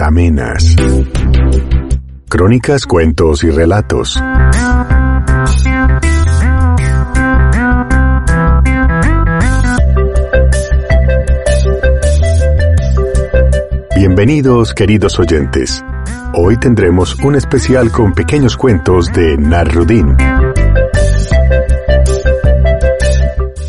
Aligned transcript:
amenas. 0.00 0.76
Crónicas, 2.28 2.84
cuentos 2.84 3.42
y 3.42 3.50
relatos. 3.50 4.22
Bienvenidos, 13.96 14.74
queridos 14.74 15.18
oyentes. 15.18 15.82
Hoy 16.34 16.58
tendremos 16.58 17.14
un 17.24 17.36
especial 17.36 17.90
con 17.90 18.12
pequeños 18.12 18.58
cuentos 18.58 19.10
de 19.10 19.38
Narrudin. 19.38 20.18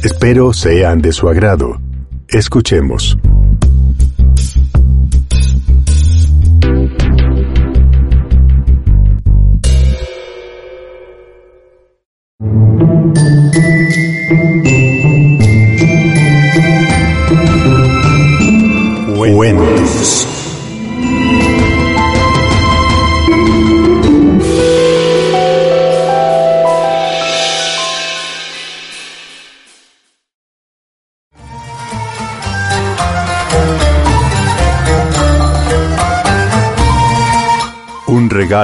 Espero 0.03 0.51
sean 0.51 1.01
de 1.01 1.13
su 1.13 1.29
agrado. 1.29 1.79
Escuchemos. 2.27 3.17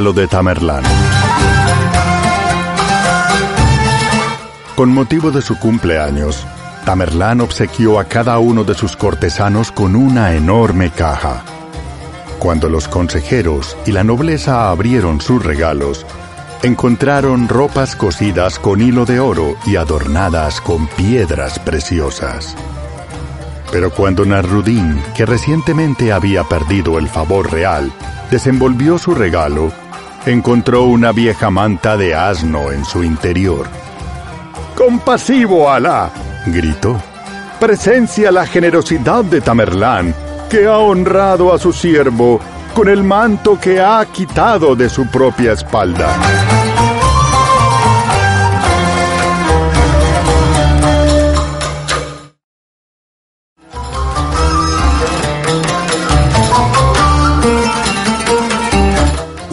De 0.01 0.27
Tamerlán. 0.27 0.83
Con 4.75 4.89
motivo 4.89 5.29
de 5.29 5.43
su 5.43 5.59
cumpleaños, 5.59 6.47
Tamerlán 6.83 7.41
obsequió 7.41 7.99
a 7.99 8.05
cada 8.05 8.39
uno 8.39 8.63
de 8.63 8.73
sus 8.73 8.97
cortesanos 8.97 9.71
con 9.71 9.95
una 9.95 10.33
enorme 10.33 10.89
caja. 10.89 11.43
Cuando 12.39 12.69
los 12.69 12.87
consejeros 12.87 13.77
y 13.85 13.91
la 13.91 14.03
nobleza 14.03 14.71
abrieron 14.71 15.21
sus 15.21 15.45
regalos, 15.45 16.07
encontraron 16.63 17.47
ropas 17.47 17.95
cosidas 17.95 18.57
con 18.57 18.81
hilo 18.81 19.05
de 19.05 19.19
oro 19.19 19.55
y 19.67 19.75
adornadas 19.75 20.59
con 20.59 20.87
piedras 20.87 21.59
preciosas. 21.59 22.55
Pero 23.71 23.91
cuando 23.91 24.25
Narrudín, 24.25 24.99
que 25.15 25.27
recientemente 25.27 26.11
había 26.11 26.43
perdido 26.45 26.97
el 26.97 27.07
favor 27.09 27.51
real, 27.51 27.91
desenvolvió 28.33 28.97
su 28.97 29.13
regalo, 29.13 29.71
encontró 30.25 30.83
una 30.83 31.11
vieja 31.11 31.49
manta 31.49 31.97
de 31.97 32.15
asno 32.15 32.71
en 32.71 32.85
su 32.85 33.03
interior. 33.03 33.67
Compasivo 34.75 35.69
Alá, 35.69 36.11
gritó. 36.47 37.01
Presencia 37.59 38.31
la 38.31 38.45
generosidad 38.45 39.23
de 39.23 39.41
Tamerlán, 39.41 40.13
que 40.49 40.65
ha 40.67 40.77
honrado 40.77 41.53
a 41.53 41.59
su 41.59 41.71
siervo 41.71 42.39
con 42.73 42.89
el 42.89 43.03
manto 43.03 43.59
que 43.59 43.79
ha 43.79 44.05
quitado 44.05 44.75
de 44.75 44.89
su 44.89 45.07
propia 45.07 45.53
espalda. 45.53 46.92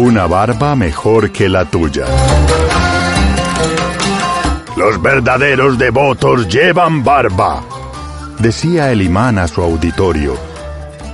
Una 0.01 0.27
barba 0.27 0.75
mejor 0.77 1.31
que 1.31 1.47
la 1.47 1.67
tuya. 1.67 2.07
Los 4.75 5.03
verdaderos 5.03 5.77
devotos 5.77 6.49
llevan 6.49 7.05
barba, 7.05 7.63
decía 8.39 8.91
el 8.93 9.03
imán 9.03 9.39
a 9.39 9.47
su 9.47 9.61
auditorio. 9.61 10.39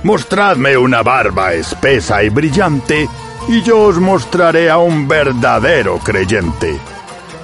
Mostradme 0.03 0.77
una 0.77 1.03
barba 1.03 1.51
espesa 1.51 2.23
y 2.23 2.29
brillante, 2.29 3.09
y 3.49 3.61
yo 3.61 3.81
os 3.81 3.99
mostraré 3.99 4.69
a 4.69 4.77
un 4.77 5.05
verdadero 5.05 5.97
creyente. 5.97 6.79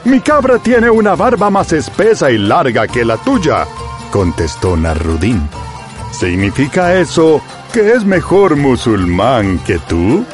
Mi 0.06 0.22
cabra 0.22 0.60
tiene 0.60 0.90
una 0.90 1.16
barba 1.16 1.50
más 1.50 1.74
espesa 1.74 2.32
y 2.32 2.38
larga 2.38 2.88
que 2.88 3.04
la 3.04 3.18
tuya, 3.18 3.68
contestó 4.12 4.78
Narrudín. 4.78 5.50
¿Significa 6.14 6.94
eso 6.94 7.42
que 7.74 7.92
es 7.92 8.06
mejor 8.06 8.56
musulmán 8.56 9.60
que 9.60 9.78
tú? 9.80 10.26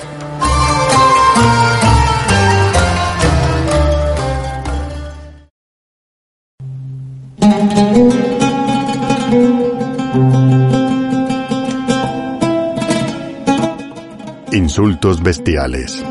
Insultos 14.70 15.24
bestiales. 15.24 16.06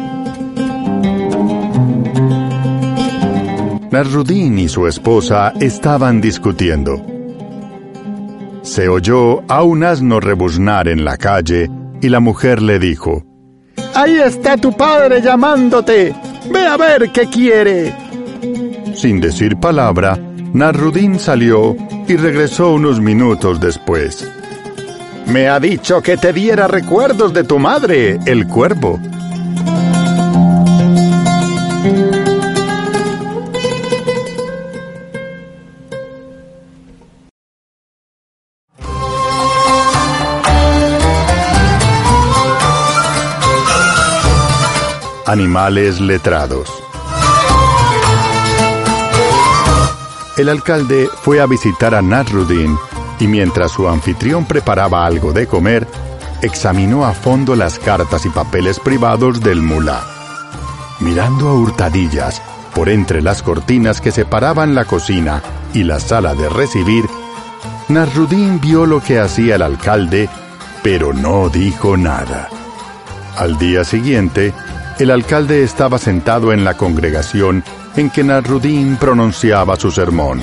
Narrudín 3.92 4.58
y 4.58 4.68
su 4.68 4.88
esposa 4.88 5.52
estaban 5.60 6.20
discutiendo. 6.20 7.00
Se 8.62 8.88
oyó 8.88 9.44
a 9.48 9.62
un 9.62 9.84
asno 9.84 10.18
rebuznar 10.18 10.88
en 10.88 11.04
la 11.04 11.16
calle 11.16 11.70
y 12.02 12.08
la 12.08 12.18
mujer 12.18 12.60
le 12.60 12.80
dijo, 12.80 13.22
Ahí 13.94 14.16
está 14.16 14.56
tu 14.56 14.76
padre 14.76 15.22
llamándote. 15.22 16.12
Ve 16.52 16.66
a 16.66 16.76
ver 16.76 17.12
qué 17.12 17.26
quiere. 17.28 17.94
Sin 18.92 19.20
decir 19.20 19.56
palabra, 19.58 20.18
Narrudín 20.52 21.20
salió 21.20 21.76
y 22.08 22.16
regresó 22.16 22.72
unos 22.72 23.00
minutos 23.00 23.60
después. 23.60 24.28
Me 25.28 25.46
ha 25.46 25.60
dicho 25.60 26.00
que 26.00 26.16
te 26.16 26.32
diera 26.32 26.68
recuerdos 26.68 27.34
de 27.34 27.44
tu 27.44 27.58
madre, 27.58 28.18
el 28.24 28.48
cuervo. 28.48 28.98
Animales 45.26 46.00
letrados. 46.00 46.70
El 50.38 50.48
alcalde 50.48 51.06
fue 51.20 51.40
a 51.42 51.46
visitar 51.46 51.94
a 51.94 52.00
Nasruddin 52.00 52.78
y 53.20 53.26
mientras 53.26 53.72
su 53.72 53.88
anfitrión 53.88 54.44
preparaba 54.44 55.04
algo 55.06 55.32
de 55.32 55.46
comer, 55.46 55.86
examinó 56.42 57.04
a 57.04 57.12
fondo 57.12 57.56
las 57.56 57.78
cartas 57.78 58.24
y 58.26 58.30
papeles 58.30 58.78
privados 58.78 59.40
del 59.40 59.62
mulá. 59.62 60.02
Mirando 61.00 61.48
a 61.48 61.54
hurtadillas 61.54 62.42
por 62.74 62.88
entre 62.88 63.22
las 63.22 63.42
cortinas 63.42 64.00
que 64.00 64.12
separaban 64.12 64.74
la 64.74 64.84
cocina 64.84 65.42
y 65.74 65.84
la 65.84 66.00
sala 66.00 66.34
de 66.34 66.48
recibir, 66.48 67.04
Nasruddin 67.88 68.60
vio 68.60 68.86
lo 68.86 69.00
que 69.00 69.18
hacía 69.18 69.56
el 69.56 69.62
alcalde, 69.62 70.28
pero 70.82 71.12
no 71.12 71.48
dijo 71.48 71.96
nada. 71.96 72.48
Al 73.36 73.58
día 73.58 73.84
siguiente, 73.84 74.52
el 74.98 75.10
alcalde 75.10 75.62
estaba 75.62 75.98
sentado 75.98 76.52
en 76.52 76.64
la 76.64 76.74
congregación 76.74 77.64
en 77.96 78.10
que 78.10 78.24
Nasruddin 78.24 78.96
pronunciaba 78.96 79.76
su 79.76 79.90
sermón. 79.90 80.42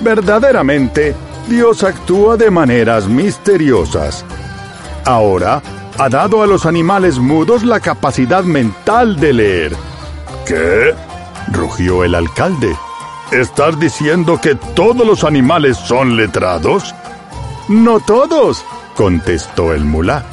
Verdaderamente, 0.00 1.14
Dios 1.48 1.84
actúa 1.84 2.36
de 2.36 2.50
maneras 2.50 3.06
misteriosas. 3.06 4.24
Ahora, 5.04 5.62
ha 5.98 6.08
dado 6.08 6.42
a 6.42 6.46
los 6.46 6.64
animales 6.66 7.18
mudos 7.18 7.62
la 7.62 7.80
capacidad 7.80 8.44
mental 8.44 9.16
de 9.16 9.32
leer. 9.32 9.76
¿Qué? 10.46 10.94
rugió 11.52 12.04
el 12.04 12.14
alcalde. 12.14 12.74
¿Estás 13.30 13.78
diciendo 13.78 14.40
que 14.40 14.54
todos 14.54 15.06
los 15.06 15.24
animales 15.24 15.76
son 15.76 16.16
letrados? 16.16 16.94
No 17.68 18.00
todos, 18.00 18.64
contestó 18.96 19.72
el 19.72 19.84
mulá. 19.84 20.24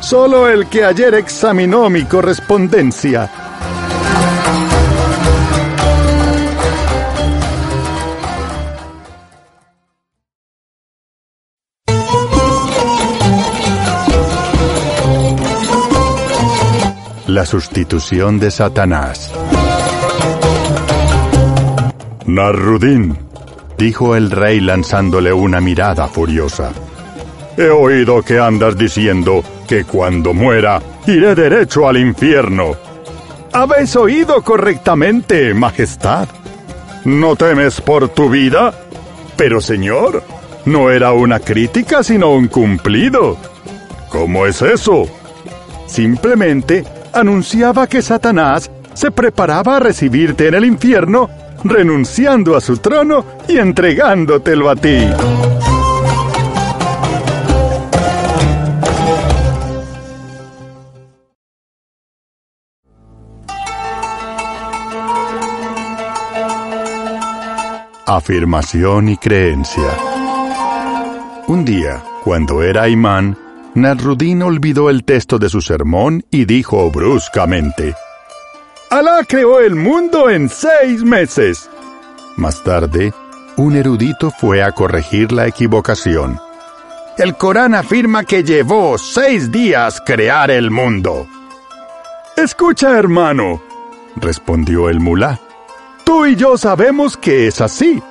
Solo 0.00 0.48
el 0.48 0.68
que 0.68 0.84
ayer 0.84 1.14
examinó 1.14 1.88
mi 1.90 2.04
correspondencia. 2.04 3.30
La 17.36 17.44
sustitución 17.44 18.38
de 18.38 18.50
Satanás. 18.50 19.30
Narrudín, 22.24 23.18
dijo 23.76 24.16
el 24.16 24.30
rey 24.30 24.58
lanzándole 24.60 25.34
una 25.34 25.60
mirada 25.60 26.08
furiosa. 26.08 26.72
He 27.58 27.68
oído 27.68 28.22
que 28.22 28.38
andas 28.38 28.78
diciendo 28.78 29.44
que 29.68 29.84
cuando 29.84 30.32
muera 30.32 30.80
iré 31.06 31.34
derecho 31.34 31.86
al 31.86 31.98
infierno. 31.98 32.74
Habéis 33.52 33.94
oído 33.96 34.40
correctamente, 34.40 35.52
Majestad. 35.52 36.28
¿No 37.04 37.36
temes 37.36 37.82
por 37.82 38.08
tu 38.08 38.30
vida? 38.30 38.72
Pero, 39.36 39.60
señor, 39.60 40.22
no 40.64 40.88
era 40.88 41.12
una 41.12 41.38
crítica 41.40 42.02
sino 42.02 42.30
un 42.30 42.48
cumplido. 42.48 43.36
¿Cómo 44.08 44.46
es 44.46 44.62
eso? 44.62 45.06
Simplemente 45.86 46.95
anunciaba 47.16 47.86
que 47.86 48.02
Satanás 48.02 48.70
se 48.92 49.10
preparaba 49.10 49.76
a 49.76 49.80
recibirte 49.80 50.48
en 50.48 50.54
el 50.54 50.64
infierno, 50.64 51.28
renunciando 51.64 52.56
a 52.56 52.60
su 52.60 52.76
trono 52.76 53.24
y 53.48 53.58
entregándotelo 53.58 54.68
a 54.68 54.76
ti. 54.76 54.98
Afirmación 68.08 69.08
y 69.08 69.16
creencia. 69.16 69.90
Un 71.48 71.64
día, 71.64 72.02
cuando 72.24 72.62
era 72.62 72.88
imán, 72.88 73.36
Nasruddin 73.76 74.42
olvidó 74.42 74.88
el 74.88 75.04
texto 75.04 75.38
de 75.38 75.50
su 75.50 75.60
sermón 75.60 76.24
y 76.30 76.46
dijo 76.46 76.90
bruscamente, 76.90 77.94
Alá 78.88 79.18
creó 79.28 79.60
el 79.60 79.74
mundo 79.74 80.30
en 80.30 80.48
seis 80.48 81.04
meses. 81.04 81.68
Más 82.36 82.64
tarde, 82.64 83.12
un 83.58 83.76
erudito 83.76 84.30
fue 84.30 84.62
a 84.62 84.72
corregir 84.72 85.30
la 85.30 85.46
equivocación. 85.46 86.40
El 87.18 87.36
Corán 87.36 87.74
afirma 87.74 88.24
que 88.24 88.42
llevó 88.44 88.96
seis 88.96 89.52
días 89.52 90.00
crear 90.00 90.50
el 90.50 90.70
mundo. 90.70 91.26
Escucha, 92.34 92.98
hermano, 92.98 93.60
respondió 94.16 94.88
el 94.88 95.00
mulá. 95.00 95.38
Tú 96.02 96.24
y 96.24 96.34
yo 96.34 96.56
sabemos 96.56 97.18
que 97.18 97.48
es 97.48 97.60
así. 97.60 98.02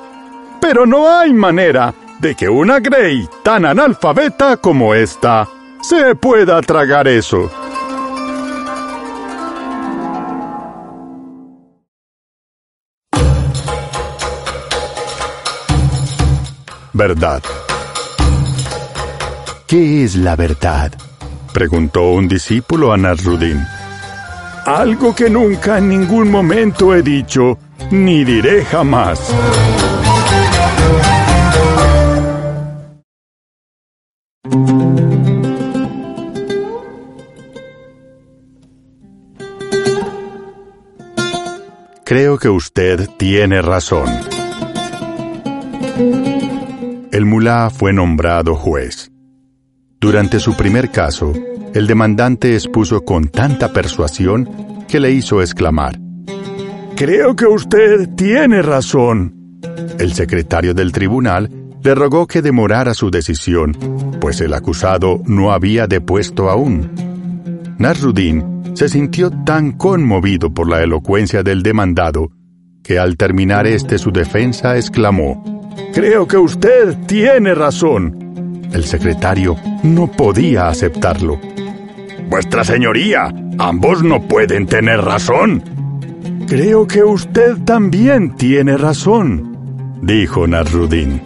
Pero 0.62 0.85
no 0.85 1.12
hay 1.12 1.33
manera 1.33 1.95
de 2.19 2.35
que 2.35 2.50
una 2.50 2.79
Grey 2.79 3.27
tan 3.44 3.65
analfabeta 3.65 4.57
como 4.57 4.94
esta 4.94 5.47
se 5.88 6.16
pueda 6.16 6.60
tragar 6.62 7.08
eso. 7.08 7.52
Verdad. 16.94 17.44
¿Qué 19.68 20.04
es 20.04 20.16
la 20.16 20.36
verdad? 20.36 20.92
preguntó 21.54 22.10
un 22.12 22.28
discípulo 22.28 22.92
a 22.92 22.98
Nasruddin. 22.98 23.64
Algo 24.66 25.14
que 25.14 25.30
nunca 25.30 25.78
en 25.78 25.90
ningún 25.90 26.32
momento 26.32 26.96
he 26.96 27.04
dicho 27.04 27.60
ni 27.92 28.24
diré 28.24 28.66
jamás. 28.66 29.20
Creo 42.06 42.38
que 42.38 42.50
usted 42.50 43.10
tiene 43.18 43.63
razón. 43.63 44.07
El 47.12 47.25
mulá 47.25 47.72
fue 47.72 47.94
nombrado 47.94 48.56
juez. 48.56 49.12
Durante 50.00 50.40
su 50.40 50.56
primer 50.56 50.92
caso, 50.92 51.34
el 51.74 51.88
demandante 51.88 52.54
expuso 52.54 53.02
con 53.04 53.30
tanta 53.30 53.74
persuasión 53.74 54.86
que 54.88 55.00
le 55.00 55.12
hizo 55.12 55.42
exclamar, 55.42 56.00
Creo 56.96 57.36
que 57.36 57.46
usted 57.46 58.08
tiene 58.16 58.62
razón. 58.62 59.60
El 60.00 60.13
secretario 60.13 60.74
del 60.74 60.94
tribunal 60.94 61.50
le 61.84 61.94
rogó 61.94 62.25
que 62.25 62.42
demorara 62.42 62.94
su 62.94 63.12
decisión, 63.12 63.74
pues 64.22 64.40
el 64.40 64.54
acusado 64.54 65.22
no 65.25 65.51
había 65.51 65.88
depuesto 65.88 66.50
aún. 66.50 66.90
Nasruddin 67.80 68.55
se 68.75 68.89
sintió 68.89 69.31
tan 69.31 69.72
conmovido 69.72 70.54
por 70.54 70.69
la 70.69 70.83
elocuencia 70.83 71.42
del 71.42 71.63
demandado 71.63 72.31
que 72.83 73.00
al 73.00 73.18
terminar 73.18 73.66
este 73.66 73.98
su 73.98 74.12
defensa 74.12 74.77
exclamó, 74.77 75.44
Creo 75.94 76.27
que 76.27 76.38
usted 76.38 76.95
tiene 77.07 77.56
razón. 77.56 78.62
El 78.72 78.83
secretario 78.83 79.56
no 79.83 80.12
podía 80.12 80.68
aceptarlo. 80.68 81.39
Vuestra 82.30 82.63
señoría, 82.63 83.33
ambos 83.57 84.04
no 84.04 84.22
pueden 84.22 84.68
tener 84.68 85.01
razón. 85.01 85.63
Creo 86.48 86.86
que 86.86 87.04
usted 87.04 87.57
también 87.63 88.36
tiene 88.36 88.77
razón, 88.77 89.57
dijo 90.01 90.45
Nasruddin. 90.48 91.22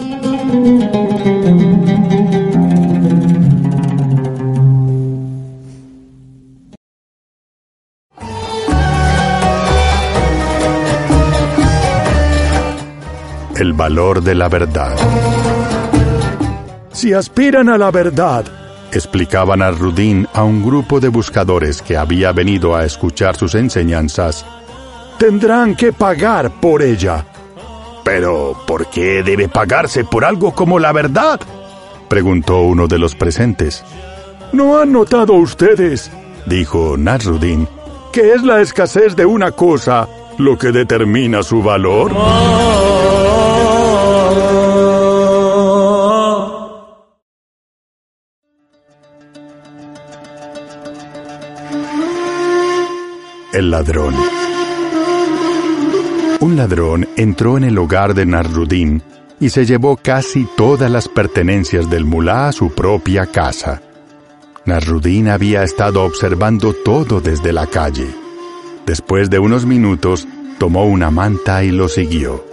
El 13.60 13.74
valor 13.74 14.24
de 14.24 14.36
la 14.36 14.48
verdad. 14.48 14.96
Si 16.94 17.12
aspiran 17.12 17.68
a 17.68 17.78
la 17.78 17.92
verdad, 17.92 18.46
explicaba 18.90 19.58
Nasruddin 19.58 20.26
a 20.34 20.46
un 20.46 20.64
grupo 20.64 21.02
de 21.02 21.10
buscadores 21.10 21.82
que 21.82 21.98
había 21.98 22.32
venido 22.32 22.74
a 22.74 22.86
escuchar 22.86 23.36
sus 23.36 23.56
enseñanzas, 23.56 24.46
tendrán 25.18 25.76
que 25.76 25.92
pagar 25.92 26.52
por 26.62 26.82
ella. 26.82 27.26
Pero, 28.06 28.56
¿por 28.66 28.90
qué 28.90 29.24
debe 29.24 29.50
pagarse 29.50 30.06
por 30.06 30.24
algo 30.24 30.56
como 30.56 30.80
la 30.80 30.94
verdad? 30.94 31.42
preguntó 32.08 32.62
uno 32.62 32.88
de 32.88 32.98
los 32.98 33.14
presentes. 33.14 33.84
¿No 34.54 34.80
han 34.80 34.94
notado 34.94 35.34
ustedes, 35.34 36.10
dijo 36.46 36.96
Nasruddin, 36.98 37.68
que 38.14 38.32
es 38.32 38.42
la 38.42 38.62
escasez 38.62 39.18
de 39.18 39.26
una 39.26 39.52
cosa 39.52 40.08
lo 40.38 40.58
que 40.58 40.72
determina 40.72 41.44
su 41.44 41.62
valor? 41.62 42.14
El 53.52 53.72
ladrón. 53.72 54.14
Un 56.40 56.56
ladrón 56.56 57.10
entró 57.16 57.58
en 57.58 57.64
el 57.64 57.80
hogar 57.80 58.14
de 58.14 58.28
Nasruddin 58.28 59.02
y 59.40 59.50
se 59.50 59.66
llevó 59.66 59.98
casi 59.98 60.48
todas 60.56 60.92
las 60.92 61.08
pertenencias 61.08 61.90
del 61.90 62.06
mulá 62.06 62.50
a 62.50 62.52
su 62.52 62.70
propia 62.70 63.26
casa. 63.26 63.82
Nasruddin 64.66 65.30
había 65.30 65.64
estado 65.64 66.04
observando 66.04 66.74
todo 66.74 67.22
desde 67.22 67.52
la 67.52 67.66
calle. 67.66 68.08
Después 68.86 69.32
de 69.32 69.40
unos 69.40 69.66
minutos, 69.66 70.28
tomó 70.60 70.86
una 70.86 71.10
manta 71.10 71.64
y 71.64 71.72
lo 71.72 71.90
siguió. 71.90 72.46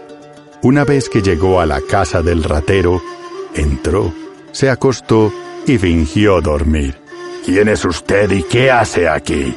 Una 0.63 0.85
vez 0.85 1.11
que 1.11 1.21
llegó 1.21 1.61
a 1.61 1.67
la 1.67 1.83
casa 1.83 2.23
del 2.23 2.43
ratero, 2.43 3.03
entró, 3.55 4.15
se 4.51 4.71
acostó 4.71 5.31
y 5.67 5.77
fingió 5.77 6.41
dormir. 6.41 6.97
¿Quién 7.45 7.69
es 7.69 7.85
usted 7.85 8.31
y 8.31 8.45
qué 8.45 8.71
hace 8.71 9.11
aquí? 9.11 9.55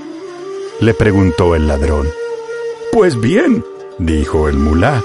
Le 0.79 0.93
preguntó 0.93 1.55
el 1.55 1.67
ladrón. 1.67 2.07
Pues 2.91 3.19
bien, 3.19 3.63
dijo 3.98 4.48
el 4.48 4.57
mulá. 4.57 5.03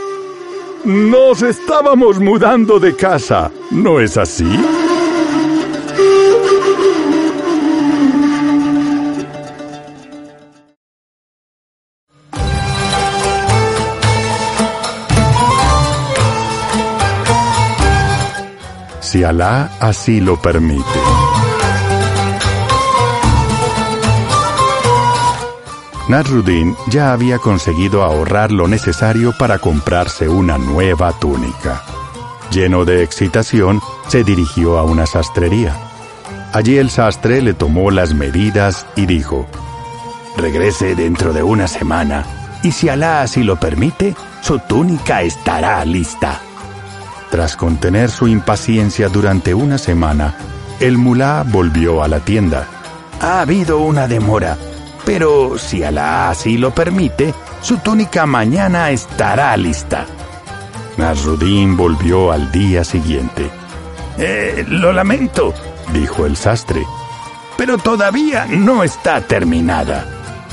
Nos 0.84 1.42
estábamos 1.42 2.20
mudando 2.20 2.78
de 2.78 2.94
casa, 2.94 3.50
¿no 3.70 4.00
es 4.00 4.16
así? 4.16 4.46
Si 19.00 19.22
Alá 19.22 19.70
así 19.78 20.20
lo 20.20 20.42
permite. 20.42 21.43
Nasruddin 26.08 26.76
ya 26.88 27.12
había 27.12 27.38
conseguido 27.38 28.02
ahorrar 28.02 28.52
lo 28.52 28.68
necesario 28.68 29.32
para 29.38 29.58
comprarse 29.58 30.28
una 30.28 30.58
nueva 30.58 31.12
túnica. 31.12 31.82
Lleno 32.50 32.84
de 32.84 33.02
excitación, 33.02 33.80
se 34.08 34.22
dirigió 34.22 34.78
a 34.78 34.82
una 34.82 35.06
sastrería. 35.06 35.74
Allí 36.52 36.76
el 36.76 36.90
sastre 36.90 37.40
le 37.40 37.54
tomó 37.54 37.90
las 37.90 38.14
medidas 38.14 38.86
y 38.96 39.06
dijo, 39.06 39.46
Regrese 40.36 40.94
dentro 40.94 41.32
de 41.32 41.42
una 41.42 41.66
semana, 41.68 42.24
y 42.62 42.72
si 42.72 42.88
Alá 42.88 43.22
así 43.22 43.42
lo 43.42 43.56
permite, 43.56 44.14
su 44.42 44.58
túnica 44.58 45.22
estará 45.22 45.84
lista. 45.84 46.40
Tras 47.30 47.56
contener 47.56 48.10
su 48.10 48.28
impaciencia 48.28 49.08
durante 49.08 49.54
una 49.54 49.78
semana, 49.78 50.36
el 50.80 50.98
mulá 50.98 51.44
volvió 51.46 52.02
a 52.02 52.08
la 52.08 52.20
tienda. 52.20 52.68
ha 53.20 53.40
habido 53.40 53.78
una 53.78 54.06
demora, 54.06 54.56
pero 55.04 55.58
si 55.58 55.82
Alá 55.82 56.30
así 56.30 56.56
lo 56.56 56.74
permite, 56.74 57.34
su 57.60 57.78
túnica 57.78 58.26
mañana 58.26 58.90
estará 58.90 59.56
lista. 59.56 60.06
Nasruddin 60.96 61.76
volvió 61.76 62.32
al 62.32 62.50
día 62.52 62.84
siguiente. 62.84 63.50
Eh, 64.18 64.64
lo 64.68 64.92
lamento, 64.92 65.52
dijo 65.92 66.24
el 66.26 66.36
sastre, 66.36 66.82
pero 67.56 67.78
todavía 67.78 68.46
no 68.46 68.84
está 68.84 69.20
terminada. 69.20 70.06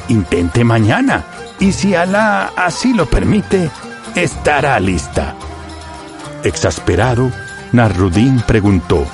Intente 0.07 0.63
mañana, 0.63 1.23
y 1.59 1.71
si 1.71 1.95
Alá 1.95 2.51
así 2.55 2.93
lo 2.93 3.05
permite, 3.05 3.69
estará 4.15 4.79
lista. 4.79 5.35
Exasperado, 6.43 7.31
Nasruddin 7.71 8.41
preguntó, 8.41 9.05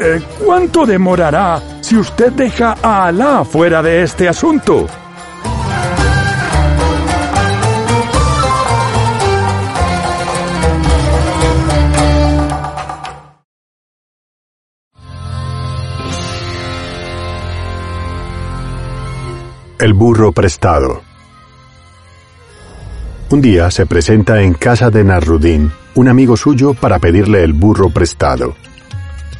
eh, 0.00 0.22
¿Cuánto 0.44 0.86
demorará 0.86 1.60
si 1.88 1.96
usted 1.96 2.32
deja 2.32 2.76
a 2.82 3.06
Alá 3.06 3.46
fuera 3.46 3.82
de 3.82 4.02
este 4.02 4.28
asunto? 4.28 4.86
El 19.78 19.94
burro 19.94 20.32
prestado. 20.32 21.00
Un 23.30 23.40
día 23.40 23.70
se 23.70 23.86
presenta 23.86 24.42
en 24.42 24.52
casa 24.52 24.90
de 24.90 25.04
Narrudín 25.04 25.72
un 25.94 26.08
amigo 26.08 26.36
suyo 26.36 26.74
para 26.74 26.98
pedirle 26.98 27.42
el 27.44 27.54
burro 27.54 27.88
prestado. 27.88 28.56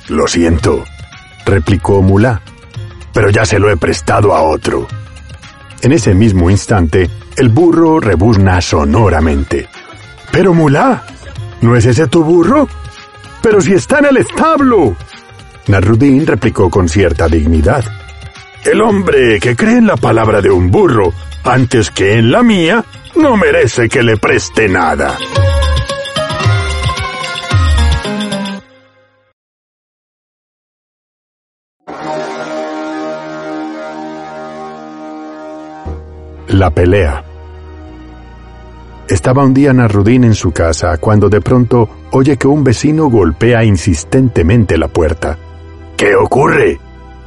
Lo 0.09 0.27
siento, 0.27 0.85
replicó 1.49 2.03
Mulá, 2.03 2.41
pero 3.13 3.31
ya 3.31 3.45
se 3.45 3.59
lo 3.59 3.71
he 3.71 3.77
prestado 3.77 4.35
a 4.35 4.43
otro. 4.43 4.87
En 5.83 5.93
ese 5.93 6.15
mismo 6.15 6.51
instante, 6.51 7.09
el 7.37 7.49
burro 7.49 8.01
rebuzna 8.01 8.61
sonoramente. 8.61 9.69
Pero 10.31 10.55
Mulá, 10.55 11.05
¿no 11.61 11.77
es 11.77 11.87
ese 11.87 12.07
tu 12.07 12.23
burro? 12.23 12.69
Pero 13.43 13.61
si 13.61 13.75
está 13.75 13.99
en 13.99 14.07
el 14.07 14.17
establo. 14.19 14.97
Narrudín 15.69 16.27
replicó 16.27 16.71
con 16.71 16.89
cierta 16.89 17.29
dignidad. 17.29 17.85
El 18.65 18.81
hombre 18.81 19.39
que 19.39 19.55
cree 19.55 19.77
en 19.77 19.87
la 19.87 19.97
palabra 19.97 20.41
de 20.41 20.51
un 20.51 20.71
burro 20.71 21.13
antes 21.45 21.91
que 21.91 22.19
en 22.19 22.31
la 22.31 22.43
mía 22.43 22.85
no 23.17 23.37
merece 23.37 23.89
que 23.89 24.03
le 24.03 24.17
preste 24.17 24.69
nada. 24.69 25.17
La 36.59 36.71
pelea. 36.71 37.23
Estaba 39.09 39.45
un 39.45 39.55
día 39.55 39.73
Narudín 39.73 40.25
en 40.25 40.35
su 40.35 40.51
casa 40.51 40.99
cuando 40.99 41.29
de 41.29 41.41
pronto 41.41 41.89
oye 42.11 42.37
que 42.37 42.49
un 42.49 42.65
vecino 42.65 43.09
golpea 43.09 43.63
insistentemente 43.63 44.77
la 44.77 44.89
puerta. 44.89 45.39
¿Qué 45.97 46.17
ocurre? 46.17 46.81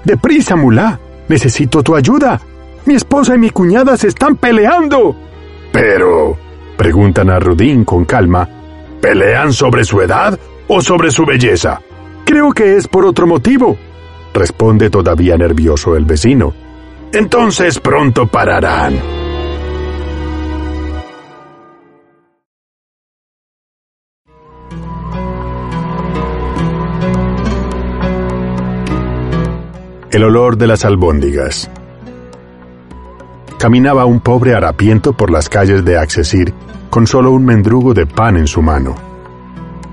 Deprisa, 0.03 0.57
mulá. 0.57 0.99
Necesito 1.29 1.81
tu 1.81 1.95
ayuda. 1.95 2.41
Mi 2.85 2.95
esposa 2.95 3.35
y 3.35 3.37
mi 3.37 3.51
cuñada 3.51 3.95
se 3.95 4.09
están 4.09 4.35
peleando. 4.35 5.15
Pero, 5.71 6.37
preguntan 6.75 7.29
a 7.29 7.39
Rudín 7.39 7.85
con 7.85 8.03
calma, 8.03 8.49
¿pelean 8.99 9.53
sobre 9.53 9.85
su 9.85 10.01
edad 10.01 10.37
o 10.67 10.81
sobre 10.81 11.09
su 11.09 11.25
belleza? 11.25 11.79
Creo 12.25 12.51
que 12.51 12.75
es 12.75 12.85
por 12.85 13.05
otro 13.05 13.27
motivo, 13.27 13.77
responde 14.33 14.89
todavía 14.89 15.37
nervioso 15.37 15.95
el 15.95 16.03
vecino. 16.03 16.53
Entonces 17.13 17.79
pronto 17.79 18.27
pararán. 18.27 19.20
El 30.11 30.25
olor 30.25 30.57
de 30.57 30.67
las 30.67 30.83
albóndigas. 30.83 31.69
Caminaba 33.57 34.03
un 34.03 34.19
pobre 34.19 34.53
harapiento 34.53 35.13
por 35.13 35.31
las 35.31 35.47
calles 35.47 35.85
de 35.85 35.97
Accesir 35.97 36.53
con 36.89 37.07
solo 37.07 37.31
un 37.31 37.45
mendrugo 37.45 37.93
de 37.93 38.05
pan 38.05 38.35
en 38.35 38.45
su 38.45 38.61
mano. 38.61 38.93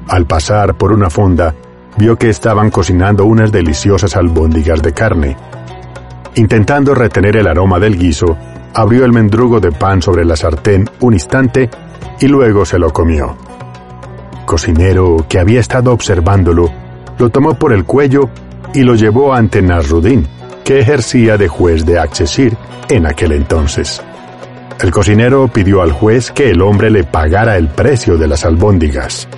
Al 0.08 0.26
pasar 0.26 0.76
por 0.76 0.90
una 0.90 1.08
fonda, 1.08 1.54
vio 1.96 2.16
que 2.16 2.30
estaban 2.30 2.70
cocinando 2.70 3.26
unas 3.26 3.52
deliciosas 3.52 4.16
albóndigas 4.16 4.82
de 4.82 4.92
carne. 4.92 5.36
Intentando 6.34 6.96
retener 6.96 7.36
el 7.36 7.46
aroma 7.46 7.78
del 7.78 7.96
guiso, 7.96 8.36
abrió 8.74 9.04
el 9.04 9.12
mendrugo 9.12 9.60
de 9.60 9.70
pan 9.70 10.02
sobre 10.02 10.24
la 10.24 10.34
sartén 10.34 10.90
un 10.98 11.12
instante 11.12 11.70
y 12.18 12.26
luego 12.26 12.64
se 12.64 12.80
lo 12.80 12.92
comió. 12.92 13.36
Cocinero, 14.46 15.26
que 15.28 15.38
había 15.38 15.60
estado 15.60 15.92
observándolo, 15.92 16.72
lo 17.18 17.30
tomó 17.30 17.54
por 17.54 17.72
el 17.72 17.84
cuello 17.84 18.28
y 18.74 18.82
lo 18.82 18.94
llevó 18.94 19.34
ante 19.34 19.62
Nasruddin, 19.62 20.26
que 20.64 20.80
ejercía 20.80 21.36
de 21.36 21.48
juez 21.48 21.84
de 21.84 21.98
Accesir 21.98 22.56
en 22.88 23.06
aquel 23.06 23.32
entonces. 23.32 24.02
El 24.80 24.90
cocinero 24.90 25.48
pidió 25.48 25.82
al 25.82 25.92
juez 25.92 26.30
que 26.30 26.50
el 26.50 26.62
hombre 26.62 26.90
le 26.90 27.04
pagara 27.04 27.56
el 27.56 27.68
precio 27.68 28.16
de 28.16 28.28
las 28.28 28.44
albóndigas. 28.44 29.28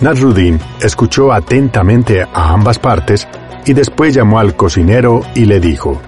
Nasruddin 0.00 0.58
escuchó 0.80 1.32
atentamente 1.32 2.22
a 2.22 2.52
ambas 2.52 2.78
partes 2.78 3.28
y 3.66 3.72
después 3.72 4.14
llamó 4.14 4.38
al 4.38 4.56
cocinero 4.56 5.20
y 5.34 5.44
le 5.44 5.60
dijo, 5.60 6.00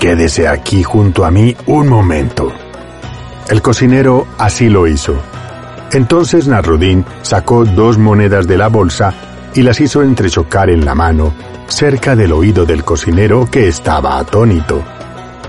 Quédese 0.00 0.48
aquí 0.48 0.82
junto 0.82 1.24
a 1.24 1.30
mí 1.30 1.54
un 1.66 1.86
momento. 1.86 2.50
El 3.48 3.60
cocinero 3.60 4.26
así 4.38 4.68
lo 4.68 4.86
hizo. 4.86 5.14
Entonces 5.92 6.48
Nasruddin 6.48 7.04
sacó 7.22 7.64
dos 7.64 7.98
monedas 7.98 8.46
de 8.46 8.56
la 8.56 8.68
bolsa 8.68 9.12
y 9.54 9.62
las 9.62 9.80
hizo 9.80 10.02
entrechocar 10.02 10.70
en 10.70 10.84
la 10.84 10.94
mano 10.94 11.32
cerca 11.68 12.16
del 12.16 12.32
oído 12.32 12.66
del 12.66 12.84
cocinero 12.84 13.48
que 13.50 13.68
estaba 13.68 14.18
atónito. 14.18 14.82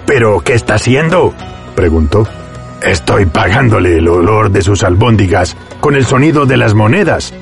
¿Pero 0.05 0.41
qué 0.41 0.53
está 0.53 0.75
haciendo? 0.75 1.33
preguntó. 1.75 2.27
Estoy 2.81 3.27
pagándole 3.27 3.97
el 3.97 4.07
olor 4.07 4.51
de 4.51 4.61
sus 4.61 4.83
albóndigas 4.83 5.55
con 5.79 5.95
el 5.95 6.05
sonido 6.05 6.45
de 6.45 6.57
las 6.57 6.73
monedas, 6.73 7.33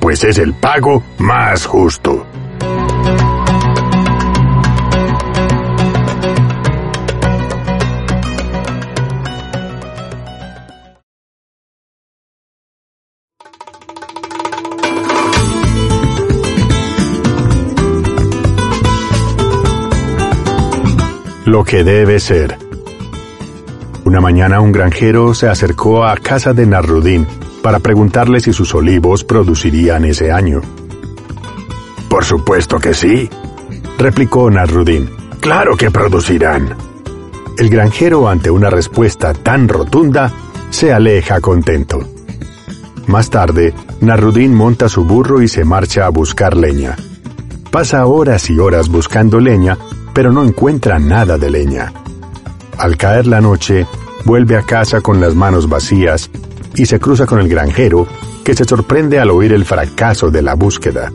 pues 0.00 0.24
es 0.24 0.38
el 0.38 0.54
pago 0.54 1.02
más 1.18 1.66
justo. 1.66 2.26
Lo 21.50 21.64
que 21.64 21.82
debe 21.82 22.20
ser. 22.20 22.56
Una 24.04 24.20
mañana 24.20 24.60
un 24.60 24.70
granjero 24.70 25.34
se 25.34 25.48
acercó 25.48 26.04
a 26.04 26.14
casa 26.14 26.52
de 26.52 26.64
Narrudín 26.64 27.26
para 27.60 27.80
preguntarle 27.80 28.38
si 28.38 28.52
sus 28.52 28.72
olivos 28.72 29.24
producirían 29.24 30.04
ese 30.04 30.30
año. 30.30 30.60
Por 32.08 32.24
supuesto 32.24 32.78
que 32.78 32.94
sí, 32.94 33.28
replicó 33.98 34.48
Narrudín. 34.48 35.10
Claro 35.40 35.76
que 35.76 35.90
producirán. 35.90 36.76
El 37.58 37.68
granjero, 37.68 38.28
ante 38.28 38.48
una 38.52 38.70
respuesta 38.70 39.32
tan 39.32 39.66
rotunda, 39.66 40.32
se 40.70 40.92
aleja 40.92 41.40
contento. 41.40 41.98
Más 43.08 43.28
tarde, 43.28 43.74
Narrudín 44.00 44.54
monta 44.54 44.88
su 44.88 45.04
burro 45.04 45.42
y 45.42 45.48
se 45.48 45.64
marcha 45.64 46.06
a 46.06 46.10
buscar 46.10 46.56
leña. 46.56 46.94
Pasa 47.72 48.06
horas 48.06 48.48
y 48.50 48.58
horas 48.60 48.88
buscando 48.88 49.40
leña 49.40 49.76
pero 50.14 50.32
no 50.32 50.44
encuentra 50.44 50.98
nada 50.98 51.38
de 51.38 51.50
leña. 51.50 51.92
Al 52.78 52.96
caer 52.96 53.26
la 53.26 53.40
noche, 53.40 53.86
vuelve 54.24 54.56
a 54.56 54.62
casa 54.62 55.00
con 55.00 55.20
las 55.20 55.34
manos 55.34 55.68
vacías 55.68 56.30
y 56.74 56.86
se 56.86 56.98
cruza 56.98 57.26
con 57.26 57.40
el 57.40 57.48
granjero, 57.48 58.06
que 58.44 58.54
se 58.54 58.64
sorprende 58.64 59.18
al 59.18 59.30
oír 59.30 59.52
el 59.52 59.64
fracaso 59.64 60.30
de 60.30 60.42
la 60.42 60.54
búsqueda. 60.54 61.12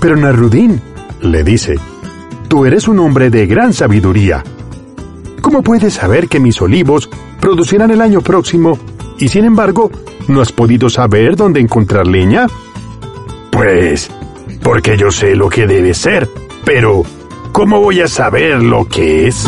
Pero 0.00 0.16
Narudín, 0.16 0.80
le 1.20 1.44
dice, 1.44 1.76
tú 2.48 2.64
eres 2.66 2.88
un 2.88 2.98
hombre 2.98 3.30
de 3.30 3.46
gran 3.46 3.72
sabiduría. 3.72 4.42
¿Cómo 5.40 5.62
puedes 5.62 5.94
saber 5.94 6.28
que 6.28 6.40
mis 6.40 6.60
olivos 6.60 7.08
producirán 7.40 7.90
el 7.90 8.00
año 8.00 8.20
próximo 8.20 8.78
y 9.18 9.28
sin 9.28 9.44
embargo 9.44 9.90
no 10.28 10.40
has 10.40 10.52
podido 10.52 10.88
saber 10.88 11.36
dónde 11.36 11.60
encontrar 11.60 12.06
leña? 12.06 12.46
Pues, 13.50 14.10
porque 14.62 14.96
yo 14.96 15.10
sé 15.10 15.36
lo 15.36 15.48
que 15.48 15.66
debe 15.66 15.94
ser, 15.94 16.28
pero 16.64 17.02
¿Cómo 17.52 17.80
voy 17.80 18.00
a 18.00 18.08
saber 18.08 18.62
lo 18.62 18.86
que 18.86 19.28
es? 19.28 19.46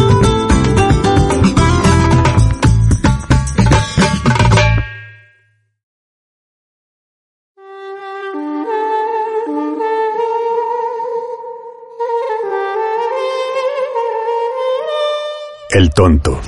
El 15.71 15.91
tonto. 15.91 16.39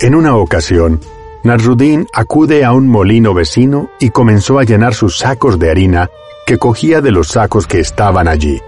En 0.00 0.14
una 0.14 0.36
ocasión, 0.36 1.00
Nasruddin 1.44 2.06
acude 2.14 2.64
a 2.64 2.72
un 2.72 2.88
molino 2.88 3.34
vecino 3.34 3.90
y 4.00 4.08
comenzó 4.08 4.58
a 4.58 4.64
llenar 4.64 4.94
sus 4.94 5.18
sacos 5.18 5.58
de 5.58 5.70
harina 5.70 6.08
que 6.46 6.56
cogía 6.56 7.02
de 7.02 7.10
los 7.10 7.28
sacos 7.28 7.66
que 7.66 7.78
estaban 7.78 8.26
allí. 8.26 8.60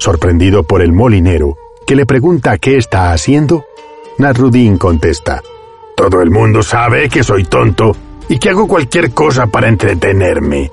Sorprendido 0.00 0.62
por 0.62 0.80
el 0.80 0.94
molinero, 0.94 1.58
que 1.86 1.94
le 1.94 2.06
pregunta 2.06 2.56
qué 2.56 2.78
está 2.78 3.12
haciendo, 3.12 3.66
Nasruddin 4.16 4.78
contesta, 4.78 5.42
Todo 5.94 6.22
el 6.22 6.30
mundo 6.30 6.62
sabe 6.62 7.10
que 7.10 7.22
soy 7.22 7.44
tonto 7.44 7.94
y 8.26 8.38
que 8.38 8.48
hago 8.48 8.66
cualquier 8.66 9.12
cosa 9.12 9.46
para 9.48 9.68
entretenerme. 9.68 10.70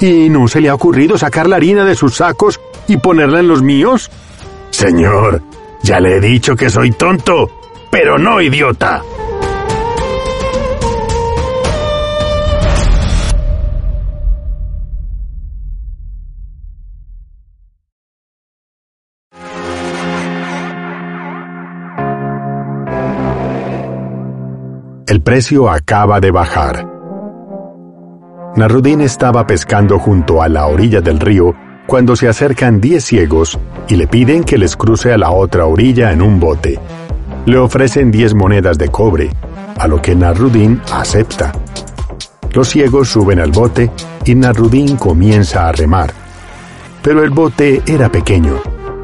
¿Y 0.00 0.30
no 0.30 0.48
se 0.48 0.62
le 0.62 0.70
ha 0.70 0.74
ocurrido 0.74 1.18
sacar 1.18 1.46
la 1.46 1.56
harina 1.56 1.84
de 1.84 1.94
sus 1.94 2.14
sacos 2.14 2.58
y 2.88 2.96
ponerla 2.96 3.40
en 3.40 3.48
los 3.48 3.62
míos? 3.62 4.10
Señor, 4.70 5.42
ya 5.82 6.00
le 6.00 6.16
he 6.16 6.20
dicho 6.20 6.56
que 6.56 6.70
soy 6.70 6.92
tonto, 6.92 7.50
pero 7.90 8.16
no 8.16 8.40
idiota. 8.40 9.02
Precio 25.24 25.68
acaba 25.68 26.18
de 26.18 26.30
bajar. 26.30 26.88
Narudín 28.56 29.02
estaba 29.02 29.46
pescando 29.46 29.98
junto 29.98 30.40
a 30.40 30.48
la 30.48 30.66
orilla 30.66 31.02
del 31.02 31.20
río 31.20 31.54
cuando 31.86 32.16
se 32.16 32.26
acercan 32.26 32.80
diez 32.80 33.04
ciegos 33.04 33.58
y 33.88 33.96
le 33.96 34.06
piden 34.06 34.44
que 34.44 34.56
les 34.56 34.76
cruce 34.76 35.12
a 35.12 35.18
la 35.18 35.30
otra 35.30 35.66
orilla 35.66 36.12
en 36.12 36.22
un 36.22 36.40
bote. 36.40 36.78
Le 37.44 37.58
ofrecen 37.58 38.10
diez 38.10 38.32
monedas 38.32 38.78
de 38.78 38.88
cobre, 38.88 39.30
a 39.78 39.86
lo 39.86 40.00
que 40.00 40.14
Narudín 40.14 40.80
acepta. 40.90 41.52
Los 42.52 42.68
ciegos 42.68 43.08
suben 43.08 43.40
al 43.40 43.50
bote 43.50 43.90
y 44.24 44.34
Narudín 44.34 44.96
comienza 44.96 45.68
a 45.68 45.72
remar. 45.72 46.12
Pero 47.02 47.22
el 47.22 47.30
bote 47.30 47.82
era 47.86 48.10
pequeño 48.10 48.54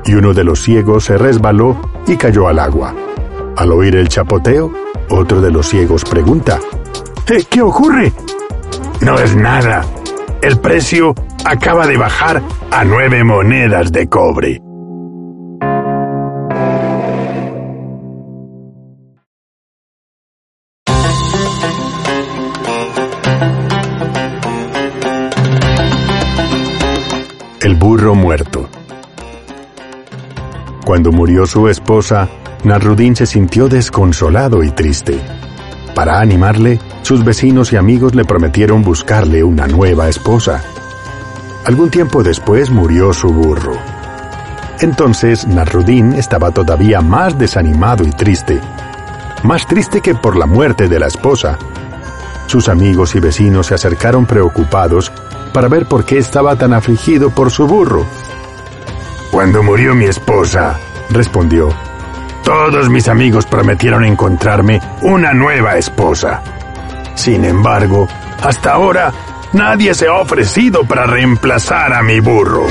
y 0.06 0.14
uno 0.14 0.32
de 0.32 0.44
los 0.44 0.62
ciegos 0.62 1.04
se 1.04 1.18
resbaló 1.18 1.76
y 2.06 2.16
cayó 2.16 2.48
al 2.48 2.58
agua. 2.58 2.94
Al 3.56 3.72
oír 3.72 3.96
el 3.96 4.08
chapoteo, 4.08 4.85
otro 5.10 5.40
de 5.40 5.50
los 5.50 5.68
ciegos 5.68 6.04
pregunta, 6.04 6.58
¿Qué 7.50 7.60
ocurre? 7.60 8.12
No 9.00 9.18
es 9.18 9.34
nada. 9.34 9.84
El 10.42 10.60
precio 10.60 11.12
acaba 11.44 11.84
de 11.86 11.96
bajar 11.96 12.40
a 12.70 12.84
nueve 12.84 13.24
monedas 13.24 13.90
de 13.90 14.08
cobre. 14.08 14.62
El 27.60 27.74
burro 27.74 28.14
muerto. 28.14 28.68
Cuando 30.84 31.10
murió 31.10 31.46
su 31.46 31.68
esposa, 31.68 32.28
Narudín 32.64 33.14
se 33.14 33.26
sintió 33.26 33.68
desconsolado 33.68 34.62
y 34.62 34.70
triste. 34.70 35.20
Para 35.94 36.20
animarle, 36.20 36.80
sus 37.02 37.24
vecinos 37.24 37.72
y 37.72 37.76
amigos 37.76 38.14
le 38.14 38.24
prometieron 38.24 38.82
buscarle 38.82 39.44
una 39.44 39.66
nueva 39.66 40.08
esposa. 40.08 40.62
Algún 41.64 41.90
tiempo 41.90 42.22
después 42.22 42.70
murió 42.70 43.12
su 43.12 43.28
burro. 43.28 43.76
Entonces 44.80 45.46
Narudín 45.46 46.12
estaba 46.12 46.50
todavía 46.50 47.00
más 47.00 47.38
desanimado 47.38 48.04
y 48.04 48.10
triste, 48.10 48.60
más 49.42 49.66
triste 49.66 50.00
que 50.00 50.14
por 50.14 50.36
la 50.36 50.46
muerte 50.46 50.88
de 50.88 50.98
la 50.98 51.06
esposa. 51.06 51.58
Sus 52.46 52.68
amigos 52.68 53.14
y 53.14 53.20
vecinos 53.20 53.68
se 53.68 53.74
acercaron 53.74 54.26
preocupados 54.26 55.10
para 55.52 55.68
ver 55.68 55.86
por 55.86 56.04
qué 56.04 56.18
estaba 56.18 56.56
tan 56.56 56.74
afligido 56.74 57.30
por 57.30 57.50
su 57.50 57.66
burro. 57.66 58.04
Cuando 59.30 59.62
murió 59.62 59.94
mi 59.94 60.04
esposa, 60.04 60.78
respondió, 61.10 61.70
todos 62.46 62.88
mis 62.88 63.08
amigos 63.08 63.44
prometieron 63.44 64.04
encontrarme 64.04 64.80
una 65.02 65.34
nueva 65.34 65.76
esposa. 65.78 66.40
Sin 67.16 67.44
embargo, 67.44 68.06
hasta 68.40 68.72
ahora 68.72 69.12
nadie 69.52 69.92
se 69.94 70.06
ha 70.06 70.12
ofrecido 70.12 70.84
para 70.84 71.06
reemplazar 71.06 71.92
a 71.92 72.04
mi 72.04 72.20
burro. 72.20 72.68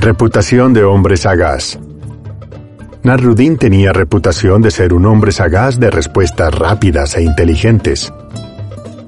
Reputación 0.00 0.74
de 0.74 0.82
hombre 0.82 1.16
sagaz. 1.16 1.78
Narudín 3.04 3.56
tenía 3.56 3.92
reputación 3.92 4.62
de 4.62 4.70
ser 4.70 4.94
un 4.94 5.06
hombre 5.06 5.32
sagaz 5.32 5.80
de 5.80 5.90
respuestas 5.90 6.54
rápidas 6.54 7.16
e 7.16 7.22
inteligentes. 7.22 8.12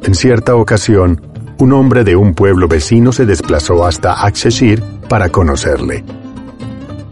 En 0.03 0.17
cierta 0.17 0.57
ocasión, 0.57 1.21
un 1.59 1.73
hombre 1.73 2.03
de 2.03 2.17
un 2.17 2.35
pueblo 2.35 2.67
vecino 2.67 3.13
se 3.13 3.25
desplazó 3.25 3.87
hasta 3.87 4.27
Aksheshir 4.27 4.83
para 5.09 5.29
conocerle. 5.29 6.05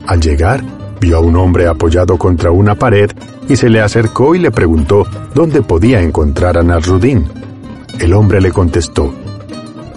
Al 0.09 0.21
llegar, 0.21 0.65
vio 1.01 1.19
a 1.19 1.21
un 1.21 1.37
hombre 1.37 1.69
apoyado 1.69 2.19
contra 2.19 2.51
una 2.51 2.75
pared 2.75 3.11
y 3.49 3.55
se 3.55 3.69
le 3.69 3.81
acercó 3.81 4.35
y 4.35 4.41
le 4.41 4.51
preguntó 4.51 5.07
dónde 5.35 5.63
podía 5.63 6.01
encontrar 6.01 6.59
a 6.59 6.65
Narudín. 6.65 7.29
El 8.01 8.13
hombre 8.13 8.41
le 8.41 8.51
contestó, 8.51 9.15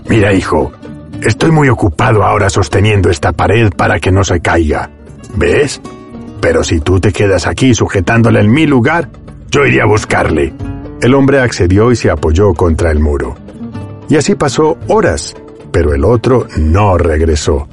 Mira 0.07 0.33
hijo, 0.33 0.71
estoy 1.23 1.49
muy 1.49 1.69
ocupado 1.69 2.23
ahora 2.23 2.51
sosteniendo 2.51 3.09
esta 3.09 3.31
pared 3.31 3.71
para 3.75 3.99
que 3.99 4.11
no 4.11 4.23
se 4.23 4.39
caiga. 4.39 4.91
¿Ves? 5.35 5.81
Pero 6.41 6.63
si 6.63 6.79
tú 6.79 6.99
te 6.99 7.11
quedas 7.11 7.47
aquí 7.47 7.73
sujetándole 7.73 8.39
en 8.41 8.51
mi 8.51 8.65
lugar, 8.65 9.09
yo 9.49 9.65
iría 9.65 9.83
a 9.83 9.87
buscarle. 9.87 10.53
El 11.01 11.13
hombre 11.13 11.39
accedió 11.39 11.91
y 11.91 11.95
se 11.95 12.09
apoyó 12.09 12.53
contra 12.53 12.91
el 12.91 12.99
muro. 12.99 13.35
Y 14.09 14.15
así 14.15 14.35
pasó 14.35 14.77
horas, 14.87 15.35
pero 15.71 15.93
el 15.93 16.03
otro 16.05 16.47
no 16.57 16.97
regresó. 16.97 17.67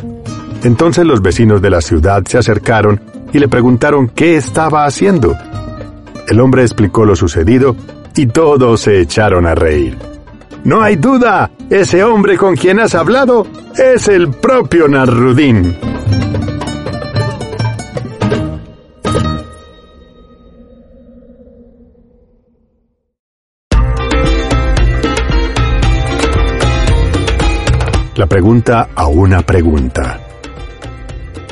Entonces 0.64 1.04
los 1.04 1.22
vecinos 1.22 1.60
de 1.60 1.70
la 1.70 1.80
ciudad 1.80 2.24
se 2.24 2.38
acercaron 2.38 3.00
y 3.32 3.38
le 3.38 3.48
preguntaron 3.48 4.08
qué 4.08 4.36
estaba 4.36 4.84
haciendo. 4.84 5.36
El 6.28 6.40
hombre 6.40 6.62
explicó 6.62 7.04
lo 7.04 7.16
sucedido 7.16 7.74
y 8.14 8.26
todos 8.26 8.80
se 8.80 9.00
echaron 9.00 9.46
a 9.46 9.54
reír. 9.54 9.96
No 10.64 10.80
hay 10.80 10.96
duda, 10.96 11.50
ese 11.70 12.04
hombre 12.04 12.38
con 12.38 12.54
quien 12.54 12.78
has 12.78 12.94
hablado 12.94 13.46
es 13.76 14.06
el 14.06 14.30
propio 14.30 14.86
Narudín. 14.86 15.76
La 28.22 28.28
pregunta 28.28 28.90
a 28.94 29.08
una 29.08 29.42
pregunta. 29.42 30.20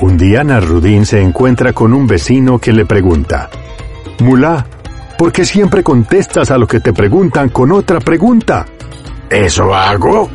Un 0.03 0.17
día 0.17 0.45
Narudín 0.45 1.05
se 1.05 1.21
encuentra 1.21 1.73
con 1.73 1.93
un 1.93 2.07
vecino 2.07 2.61
que 2.61 2.73
le 2.73 2.87
pregunta, 2.87 3.51
Mulá, 4.21 4.65
¿por 5.19 5.33
qué 5.33 5.45
siempre 5.45 5.83
contestas 5.83 6.53
a 6.53 6.59
lo 6.59 6.69
que 6.69 6.79
te 6.79 6.93
preguntan 6.93 7.49
con 7.49 7.73
otra 7.73 7.99
pregunta? 7.99 8.67
¿Eso 9.29 9.75
hago? 9.75 10.31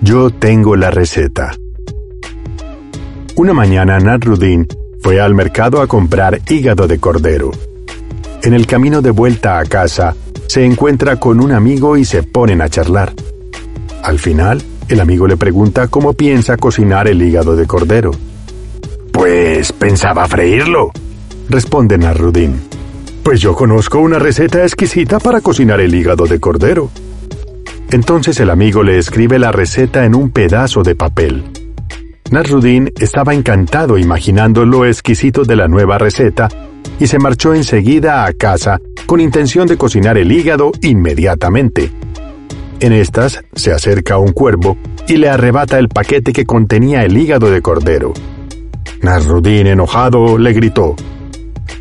Yo 0.00 0.30
tengo 0.30 0.74
la 0.74 0.90
receta. 0.90 1.54
Una 3.36 3.52
mañana 3.52 3.98
Narudín 3.98 4.66
fue 5.04 5.20
al 5.20 5.34
mercado 5.34 5.82
a 5.82 5.86
comprar 5.86 6.40
hígado 6.48 6.88
de 6.88 6.98
cordero. 6.98 7.50
En 8.42 8.54
el 8.54 8.66
camino 8.66 9.02
de 9.02 9.10
vuelta 9.10 9.58
a 9.58 9.64
casa, 9.66 10.16
se 10.46 10.64
encuentra 10.64 11.20
con 11.20 11.40
un 11.40 11.52
amigo 11.52 11.98
y 11.98 12.06
se 12.06 12.22
ponen 12.22 12.62
a 12.62 12.70
charlar. 12.70 13.12
Al 14.02 14.18
final, 14.18 14.62
el 14.88 15.00
amigo 15.00 15.26
le 15.26 15.36
pregunta 15.36 15.88
cómo 15.88 16.14
piensa 16.14 16.56
cocinar 16.56 17.06
el 17.06 17.20
hígado 17.20 17.54
de 17.54 17.66
cordero. 17.66 18.12
Pues 19.12 19.72
pensaba 19.72 20.26
freírlo, 20.26 20.90
responde 21.50 21.98
Narudín. 21.98 22.62
Pues 23.22 23.42
yo 23.42 23.54
conozco 23.54 23.98
una 23.98 24.18
receta 24.18 24.62
exquisita 24.62 25.18
para 25.18 25.42
cocinar 25.42 25.82
el 25.82 25.94
hígado 25.94 26.24
de 26.24 26.40
cordero. 26.40 26.88
Entonces 27.90 28.40
el 28.40 28.48
amigo 28.48 28.82
le 28.82 28.96
escribe 28.96 29.38
la 29.38 29.52
receta 29.52 30.06
en 30.06 30.14
un 30.14 30.30
pedazo 30.30 30.82
de 30.82 30.94
papel. 30.94 31.44
Nasruddin 32.34 32.92
estaba 32.98 33.32
encantado 33.32 33.96
imaginando 33.96 34.64
lo 34.64 34.84
exquisito 34.84 35.44
de 35.44 35.54
la 35.54 35.68
nueva 35.68 35.98
receta 35.98 36.48
y 36.98 37.06
se 37.06 37.20
marchó 37.20 37.54
enseguida 37.54 38.24
a 38.24 38.32
casa 38.32 38.80
con 39.06 39.20
intención 39.20 39.68
de 39.68 39.76
cocinar 39.76 40.18
el 40.18 40.32
hígado 40.32 40.72
inmediatamente. 40.82 41.92
En 42.80 42.92
estas 42.92 43.44
se 43.54 43.70
acerca 43.70 44.18
un 44.18 44.32
cuervo 44.32 44.76
y 45.06 45.16
le 45.18 45.28
arrebata 45.28 45.78
el 45.78 45.88
paquete 45.88 46.32
que 46.32 46.44
contenía 46.44 47.04
el 47.04 47.16
hígado 47.16 47.52
de 47.52 47.62
cordero. 47.62 48.12
Nasrudin, 49.00 49.68
enojado, 49.68 50.36
le 50.36 50.52
gritó: 50.54 50.96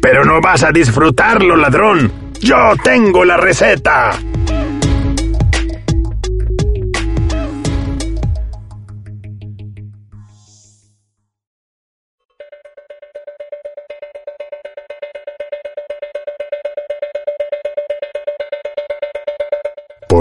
Pero 0.04 0.24
no 0.24 0.40
vas 0.40 0.62
a 0.62 0.72
disfrutarlo, 0.72 1.56
ladrón. 1.56 2.12
Yo 2.40 2.58
tengo 2.84 3.26
la 3.26 3.38
receta. 3.38 4.12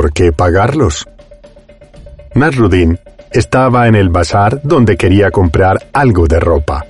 ¿Por 0.02 0.12
qué 0.12 0.32
pagarlos? 0.32 1.06
Nasruddin 2.34 2.98
estaba 3.30 3.86
en 3.86 3.94
el 3.94 4.08
bazar 4.08 4.60
donde 4.64 4.96
quería 4.96 5.30
comprar 5.30 5.90
algo 5.92 6.26
de 6.26 6.40
ropa. 6.40 6.84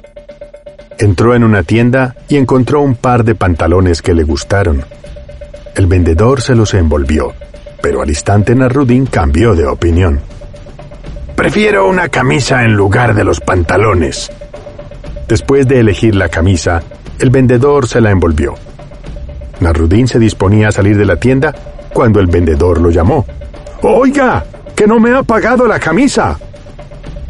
Entró 0.99 1.35
en 1.35 1.45
una 1.45 1.63
tienda 1.63 2.17
y 2.27 2.39
encontró 2.39 2.81
un 2.81 2.95
par 2.95 3.23
de 3.23 3.35
pantalones 3.35 4.01
que 4.01 4.15
le 4.15 4.23
gustaron. 4.23 4.83
El 5.75 5.89
vendedor 5.89 6.41
se 6.41 6.55
los 6.55 6.73
envolvió, 6.73 7.35
pero 7.83 8.01
al 8.01 8.09
instante 8.09 8.55
Nasruddin 8.55 9.05
cambió 9.05 9.55
de 9.55 9.67
opinión. 9.67 10.19
Prefiero 11.37 11.87
una 11.91 12.09
camisa 12.09 12.65
en 12.65 12.73
lugar 12.73 13.15
de 13.15 13.25
los 13.25 13.41
pantalones. 13.41 14.33
Después 15.29 15.69
de 15.69 15.81
elegir 15.81 16.15
la 16.15 16.31
camisa, 16.31 16.83
el 17.19 17.29
vendedor 17.29 17.87
se 17.87 18.01
la 18.01 18.11
envolvió. 18.11 18.55
Nasruddin 19.61 20.09
se 20.09 20.19
disponía 20.19 20.69
a 20.69 20.73
salir 20.73 20.97
de 20.97 21.05
la 21.05 21.17
tienda 21.17 21.55
cuando 21.93 22.21
el 22.21 22.27
vendedor 22.27 22.81
lo 22.81 22.91
llamó. 22.91 23.25
Oiga, 23.83 24.45
que 24.75 24.87
no 24.87 24.99
me 24.99 25.15
ha 25.15 25.23
pagado 25.23 25.67
la 25.67 25.79
camisa. 25.79 26.39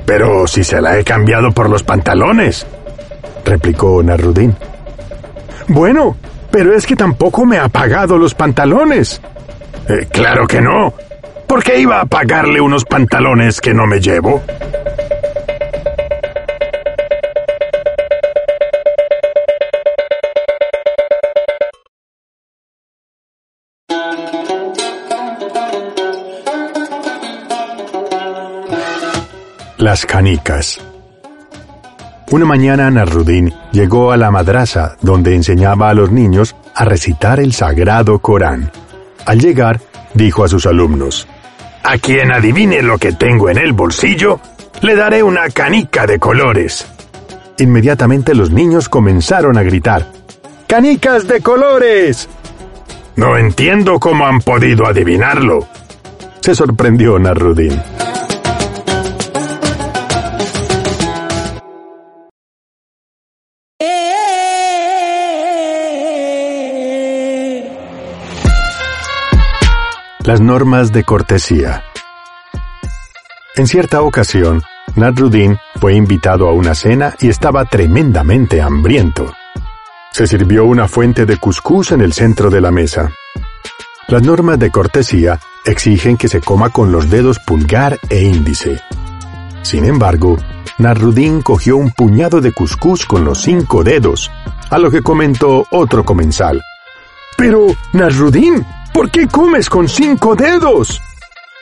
Pero 0.04 0.46
si 0.46 0.64
se 0.64 0.80
la 0.80 0.98
he 0.98 1.04
cambiado 1.04 1.52
por 1.52 1.70
los 1.70 1.82
pantalones, 1.82 2.66
replicó 3.44 4.02
Narudín. 4.02 4.54
Bueno, 5.68 6.16
pero 6.50 6.74
es 6.74 6.86
que 6.86 6.96
tampoco 6.96 7.44
me 7.46 7.58
ha 7.58 7.68
pagado 7.68 8.18
los 8.18 8.34
pantalones. 8.34 9.20
Eh, 9.88 10.06
claro 10.10 10.46
que 10.46 10.60
no. 10.60 10.92
¿Por 11.46 11.62
qué 11.62 11.80
iba 11.80 12.00
a 12.00 12.06
pagarle 12.06 12.60
unos 12.60 12.84
pantalones 12.84 13.60
que 13.60 13.74
no 13.74 13.86
me 13.86 14.00
llevo? 14.00 14.42
Las 29.82 30.06
canicas. 30.06 30.78
Una 32.30 32.44
mañana 32.44 32.88
Narudín 32.88 33.52
llegó 33.72 34.12
a 34.12 34.16
la 34.16 34.30
madrasa 34.30 34.96
donde 35.00 35.34
enseñaba 35.34 35.90
a 35.90 35.94
los 35.94 36.12
niños 36.12 36.54
a 36.72 36.84
recitar 36.84 37.40
el 37.40 37.52
sagrado 37.52 38.20
Corán. 38.20 38.70
Al 39.26 39.40
llegar, 39.40 39.80
dijo 40.14 40.44
a 40.44 40.48
sus 40.48 40.66
alumnos, 40.66 41.26
A 41.82 41.98
quien 41.98 42.30
adivine 42.30 42.80
lo 42.80 42.96
que 42.96 43.10
tengo 43.14 43.50
en 43.50 43.58
el 43.58 43.72
bolsillo, 43.72 44.38
le 44.82 44.94
daré 44.94 45.20
una 45.24 45.48
canica 45.48 46.06
de 46.06 46.20
colores. 46.20 46.86
Inmediatamente 47.58 48.36
los 48.36 48.52
niños 48.52 48.88
comenzaron 48.88 49.58
a 49.58 49.64
gritar, 49.64 50.06
¡Canicas 50.68 51.26
de 51.26 51.40
colores! 51.40 52.28
No 53.16 53.36
entiendo 53.36 53.98
cómo 53.98 54.26
han 54.26 54.42
podido 54.42 54.86
adivinarlo. 54.86 55.66
Se 56.40 56.54
sorprendió 56.54 57.18
Narudín. 57.18 57.82
Las 70.24 70.40
normas 70.40 70.92
de 70.92 71.02
cortesía. 71.02 71.82
En 73.56 73.66
cierta 73.66 74.02
ocasión, 74.02 74.62
Nadruddin 74.94 75.58
fue 75.80 75.94
invitado 75.94 76.48
a 76.48 76.52
una 76.52 76.76
cena 76.76 77.16
y 77.20 77.28
estaba 77.28 77.64
tremendamente 77.64 78.62
hambriento. 78.62 79.32
Se 80.12 80.28
sirvió 80.28 80.64
una 80.64 80.86
fuente 80.86 81.26
de 81.26 81.38
cuscús 81.38 81.90
en 81.90 82.02
el 82.02 82.12
centro 82.12 82.50
de 82.50 82.60
la 82.60 82.70
mesa. 82.70 83.10
Las 84.06 84.22
normas 84.22 84.60
de 84.60 84.70
cortesía 84.70 85.40
exigen 85.64 86.16
que 86.16 86.28
se 86.28 86.40
coma 86.40 86.70
con 86.70 86.92
los 86.92 87.10
dedos 87.10 87.40
pulgar 87.40 87.98
e 88.08 88.22
índice. 88.22 88.80
Sin 89.62 89.84
embargo, 89.84 90.36
Nadruddin 90.78 91.42
cogió 91.42 91.76
un 91.76 91.90
puñado 91.90 92.40
de 92.40 92.52
cuscús 92.52 93.06
con 93.06 93.24
los 93.24 93.42
cinco 93.42 93.82
dedos, 93.82 94.30
a 94.70 94.78
lo 94.78 94.88
que 94.88 95.02
comentó 95.02 95.66
otro 95.72 96.04
comensal. 96.04 96.62
Pero, 97.36 97.66
Nasruddin, 97.92 98.64
¿Por 98.92 99.10
qué 99.10 99.26
comes 99.26 99.70
con 99.70 99.88
cinco 99.88 100.36
dedos? 100.36 101.00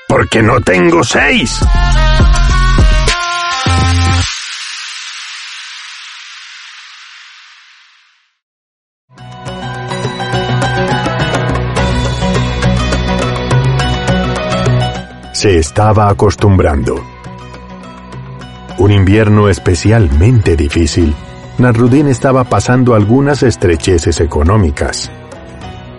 Porque 0.09 0.43
no 0.43 0.61
tengo 0.61 1.05
seis. 1.05 1.61
Se 15.33 15.57
estaba 15.57 16.09
acostumbrando. 16.11 16.97
Un 18.79 18.91
invierno 18.91 19.49
especialmente 19.49 20.57
difícil, 20.57 21.15
Narudín 21.59 22.09
estaba 22.09 22.45
pasando 22.45 22.95
algunas 22.95 23.43
estrecheces 23.45 24.21
económicas 24.21 25.11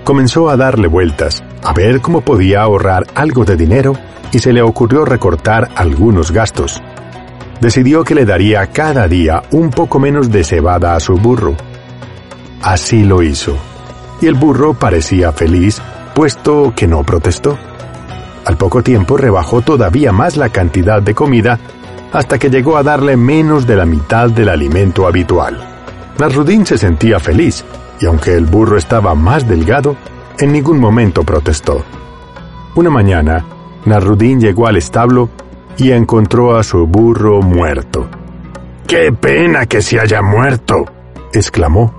comenzó 0.03 0.49
a 0.49 0.57
darle 0.57 0.87
vueltas, 0.87 1.43
a 1.63 1.73
ver 1.73 2.01
cómo 2.01 2.21
podía 2.21 2.61
ahorrar 2.61 3.05
algo 3.15 3.45
de 3.45 3.55
dinero 3.55 3.93
y 4.31 4.39
se 4.39 4.53
le 4.53 4.61
ocurrió 4.61 5.05
recortar 5.05 5.69
algunos 5.75 6.31
gastos. 6.31 6.81
Decidió 7.59 8.03
que 8.03 8.15
le 8.15 8.25
daría 8.25 8.67
cada 8.67 9.07
día 9.07 9.43
un 9.51 9.69
poco 9.69 9.99
menos 9.99 10.31
de 10.31 10.43
cebada 10.43 10.95
a 10.95 10.99
su 10.99 11.15
burro. 11.15 11.55
Así 12.61 13.03
lo 13.03 13.21
hizo, 13.21 13.55
y 14.21 14.27
el 14.27 14.35
burro 14.35 14.73
parecía 14.73 15.31
feliz, 15.31 15.81
puesto 16.15 16.73
que 16.75 16.87
no 16.87 17.03
protestó. 17.03 17.57
Al 18.45 18.57
poco 18.57 18.81
tiempo 18.81 19.17
rebajó 19.17 19.61
todavía 19.61 20.11
más 20.11 20.37
la 20.37 20.49
cantidad 20.49 21.01
de 21.01 21.13
comida 21.13 21.59
hasta 22.11 22.39
que 22.39 22.49
llegó 22.49 22.77
a 22.77 22.83
darle 22.83 23.15
menos 23.15 23.67
de 23.67 23.75
la 23.75 23.85
mitad 23.85 24.29
del 24.29 24.49
alimento 24.49 25.07
habitual. 25.07 25.57
Nasrudin 26.19 26.65
se 26.65 26.77
sentía 26.77 27.19
feliz 27.19 27.63
y 28.01 28.07
aunque 28.07 28.33
el 28.33 28.45
burro 28.45 28.77
estaba 28.77 29.15
más 29.15 29.47
delgado, 29.47 29.95
en 30.39 30.51
ningún 30.51 30.79
momento 30.79 31.23
protestó. 31.23 31.85
Una 32.75 32.89
mañana, 32.89 33.45
Narudín 33.85 34.41
llegó 34.41 34.67
al 34.67 34.77
establo 34.77 35.29
y 35.77 35.91
encontró 35.91 36.57
a 36.57 36.63
su 36.63 36.87
burro 36.87 37.41
muerto. 37.41 38.07
¡Qué 38.87 39.11
pena 39.13 39.67
que 39.67 39.81
se 39.81 39.99
haya 39.99 40.21
muerto! 40.21 40.85
exclamó, 41.33 41.93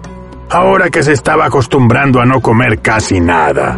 ahora 0.50 0.90
que 0.90 1.02
se 1.02 1.12
estaba 1.12 1.46
acostumbrando 1.46 2.20
a 2.20 2.26
no 2.26 2.40
comer 2.40 2.80
casi 2.80 3.20
nada. 3.20 3.76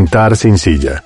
Montar 0.00 0.34
sin 0.34 0.56
silla. 0.56 1.04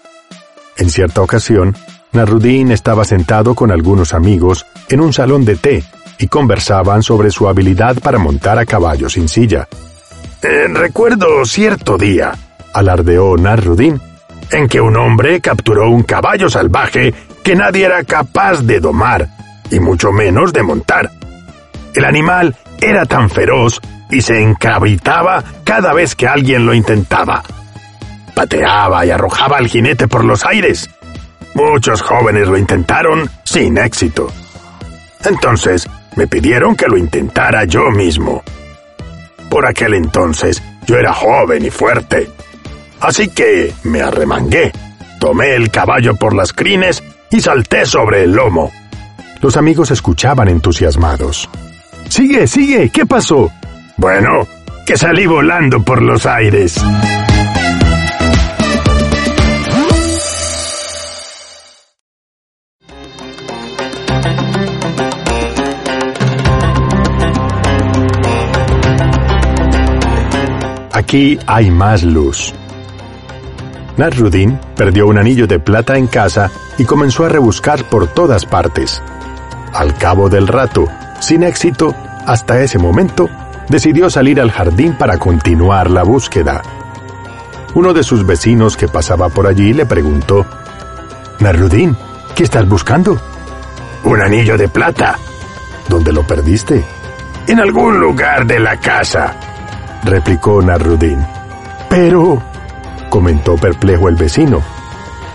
En 0.76 0.88
cierta 0.88 1.20
ocasión, 1.20 1.74
Narudín 2.12 2.70
estaba 2.70 3.04
sentado 3.04 3.56
con 3.56 3.72
algunos 3.72 4.14
amigos 4.14 4.66
en 4.88 5.00
un 5.00 5.12
salón 5.12 5.44
de 5.44 5.56
té 5.56 5.82
y 6.20 6.28
conversaban 6.28 7.02
sobre 7.02 7.32
su 7.32 7.48
habilidad 7.48 7.96
para 7.98 8.18
montar 8.18 8.56
a 8.60 8.64
caballo 8.64 9.08
sin 9.08 9.26
silla. 9.26 9.66
Recuerdo 10.40 11.44
cierto 11.44 11.98
día, 11.98 12.34
alardeó 12.72 13.36
Narudín, 13.36 14.00
en 14.52 14.68
que 14.68 14.80
un 14.80 14.96
hombre 14.96 15.40
capturó 15.40 15.90
un 15.90 16.04
caballo 16.04 16.48
salvaje 16.48 17.12
que 17.42 17.56
nadie 17.56 17.86
era 17.86 18.04
capaz 18.04 18.62
de 18.62 18.78
domar, 18.78 19.28
y 19.72 19.80
mucho 19.80 20.12
menos 20.12 20.52
de 20.52 20.62
montar. 20.62 21.10
El 21.96 22.04
animal 22.04 22.54
era 22.80 23.06
tan 23.06 23.28
feroz 23.28 23.80
y 24.08 24.20
se 24.20 24.40
encabritaba 24.40 25.42
cada 25.64 25.92
vez 25.92 26.14
que 26.14 26.28
alguien 26.28 26.64
lo 26.64 26.74
intentaba 26.74 27.42
pateaba 28.34 29.06
y 29.06 29.10
arrojaba 29.10 29.58
al 29.58 29.68
jinete 29.68 30.08
por 30.08 30.24
los 30.24 30.44
aires. 30.44 30.90
Muchos 31.54 32.02
jóvenes 32.02 32.48
lo 32.48 32.58
intentaron 32.58 33.30
sin 33.44 33.78
éxito. 33.78 34.28
Entonces 35.24 35.88
me 36.16 36.26
pidieron 36.26 36.76
que 36.76 36.86
lo 36.86 36.96
intentara 36.96 37.64
yo 37.64 37.90
mismo. 37.90 38.42
Por 39.48 39.66
aquel 39.66 39.94
entonces 39.94 40.62
yo 40.86 40.96
era 40.96 41.12
joven 41.12 41.64
y 41.64 41.70
fuerte. 41.70 42.30
Así 43.00 43.28
que 43.28 43.72
me 43.84 44.02
arremangué, 44.02 44.72
tomé 45.20 45.54
el 45.54 45.70
caballo 45.70 46.16
por 46.16 46.34
las 46.34 46.52
crines 46.52 47.02
y 47.30 47.40
salté 47.40 47.86
sobre 47.86 48.24
el 48.24 48.32
lomo. 48.32 48.72
Los 49.40 49.56
amigos 49.56 49.90
escuchaban 49.90 50.48
entusiasmados. 50.48 51.48
Sigue, 52.08 52.46
sigue, 52.46 52.90
¿qué 52.90 53.06
pasó? 53.06 53.50
Bueno, 53.96 54.46
que 54.86 54.96
salí 54.96 55.26
volando 55.26 55.82
por 55.82 56.02
los 56.02 56.26
aires. 56.26 56.82
Aquí 71.14 71.38
hay 71.46 71.70
más 71.70 72.02
luz. 72.02 72.52
Nasruddin 73.96 74.58
perdió 74.74 75.06
un 75.06 75.16
anillo 75.16 75.46
de 75.46 75.60
plata 75.60 75.96
en 75.96 76.08
casa 76.08 76.50
y 76.76 76.84
comenzó 76.84 77.24
a 77.24 77.28
rebuscar 77.28 77.84
por 77.84 78.08
todas 78.08 78.44
partes. 78.44 79.00
Al 79.72 79.96
cabo 79.96 80.28
del 80.28 80.48
rato, 80.48 80.88
sin 81.20 81.44
éxito, 81.44 81.94
hasta 82.26 82.60
ese 82.60 82.80
momento, 82.80 83.30
decidió 83.68 84.10
salir 84.10 84.40
al 84.40 84.50
jardín 84.50 84.98
para 84.98 85.16
continuar 85.16 85.88
la 85.88 86.02
búsqueda. 86.02 86.62
Uno 87.74 87.92
de 87.92 88.02
sus 88.02 88.26
vecinos 88.26 88.76
que 88.76 88.88
pasaba 88.88 89.28
por 89.28 89.46
allí 89.46 89.72
le 89.72 89.86
preguntó, 89.86 90.44
Nasruddin, 91.38 91.96
¿qué 92.34 92.42
estás 92.42 92.68
buscando? 92.68 93.16
Un 94.02 94.20
anillo 94.20 94.58
de 94.58 94.66
plata. 94.66 95.16
¿Dónde 95.88 96.12
lo 96.12 96.26
perdiste? 96.26 96.84
En 97.46 97.60
algún 97.60 98.00
lugar 98.00 98.44
de 98.46 98.58
la 98.58 98.80
casa, 98.80 99.53
replicó 100.04 100.62
Nasruddin. 100.62 101.24
Pero, 101.88 102.42
comentó 103.08 103.56
perplejo 103.56 104.08
el 104.08 104.16
vecino. 104.16 104.62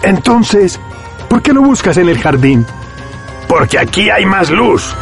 Entonces, 0.04 0.80
¿por 1.28 1.42
qué 1.42 1.54
lo 1.54 1.62
buscas 1.62 1.98
en 1.98 2.10
el 2.10 2.20
jardín? 2.20 2.66
Porque 3.48 3.80
aquí 3.80 4.10
hay 4.10 4.26
más 4.26 4.50
luz. 4.50 4.96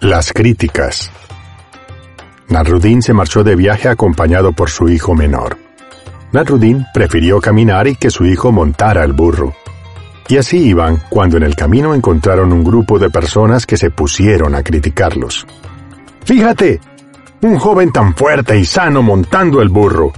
Las 0.00 0.32
críticas. 0.32 1.10
Nasruddin 2.48 3.02
se 3.02 3.12
marchó 3.12 3.42
de 3.42 3.56
viaje 3.56 3.88
acompañado 3.88 4.52
por 4.52 4.70
su 4.70 4.88
hijo 4.88 5.14
menor. 5.14 5.56
Nasruddin 6.32 6.84
prefirió 6.94 7.40
caminar 7.40 7.88
y 7.88 7.96
que 7.96 8.10
su 8.10 8.24
hijo 8.24 8.52
montara 8.52 9.04
el 9.04 9.12
burro. 9.12 9.54
Y 10.28 10.36
así 10.36 10.58
iban 10.58 11.02
cuando 11.08 11.36
en 11.36 11.44
el 11.44 11.54
camino 11.54 11.94
encontraron 11.94 12.52
un 12.52 12.64
grupo 12.64 12.98
de 12.98 13.10
personas 13.10 13.66
que 13.66 13.76
se 13.76 13.90
pusieron 13.90 14.54
a 14.54 14.62
criticarlos. 14.62 15.46
Fíjate, 16.24 16.80
un 17.42 17.58
joven 17.58 17.92
tan 17.92 18.14
fuerte 18.14 18.58
y 18.58 18.64
sano 18.64 19.02
montando 19.02 19.62
el 19.62 19.68
burro. 19.68 20.12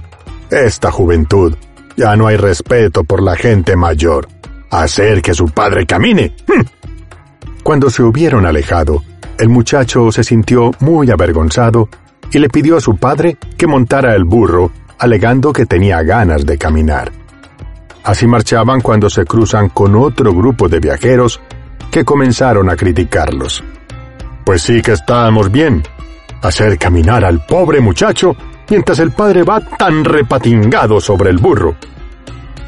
Esta 0.49 0.91
juventud, 0.91 1.55
ya 1.95 2.15
no 2.15 2.27
hay 2.27 2.37
respeto 2.37 3.03
por 3.03 3.21
la 3.21 3.35
gente 3.35 3.75
mayor. 3.75 4.27
Hacer 4.71 5.21
que 5.21 5.33
su 5.33 5.45
padre 5.49 5.85
camine. 5.85 6.35
¡Hm! 6.47 6.63
Cuando 7.63 7.89
se 7.89 8.01
hubieron 8.01 8.45
alejado, 8.45 9.03
el 9.37 9.49
muchacho 9.49 10.11
se 10.11 10.23
sintió 10.23 10.71
muy 10.79 11.11
avergonzado 11.11 11.89
y 12.31 12.39
le 12.39 12.49
pidió 12.49 12.77
a 12.77 12.81
su 12.81 12.97
padre 12.97 13.37
que 13.57 13.67
montara 13.67 14.15
el 14.15 14.23
burro, 14.23 14.71
alegando 14.97 15.53
que 15.53 15.65
tenía 15.65 16.01
ganas 16.03 16.45
de 16.45 16.57
caminar. 16.57 17.11
Así 18.03 18.27
marchaban 18.27 18.81
cuando 18.81 19.09
se 19.09 19.25
cruzan 19.25 19.69
con 19.69 19.95
otro 19.95 20.33
grupo 20.33 20.67
de 20.67 20.79
viajeros 20.79 21.39
que 21.91 22.05
comenzaron 22.05 22.69
a 22.69 22.75
criticarlos. 22.75 23.63
Pues 24.45 24.61
sí 24.61 24.81
que 24.81 24.93
estábamos 24.93 25.51
bien. 25.51 25.83
Hacer 26.41 26.77
caminar 26.77 27.25
al 27.25 27.45
pobre 27.45 27.81
muchacho 27.81 28.35
mientras 28.69 28.99
el 28.99 29.11
padre 29.11 29.43
va 29.43 29.59
tan 29.59 30.05
repatingado 30.05 31.01
sobre 31.01 31.29
el 31.29 31.37
burro. 31.37 31.75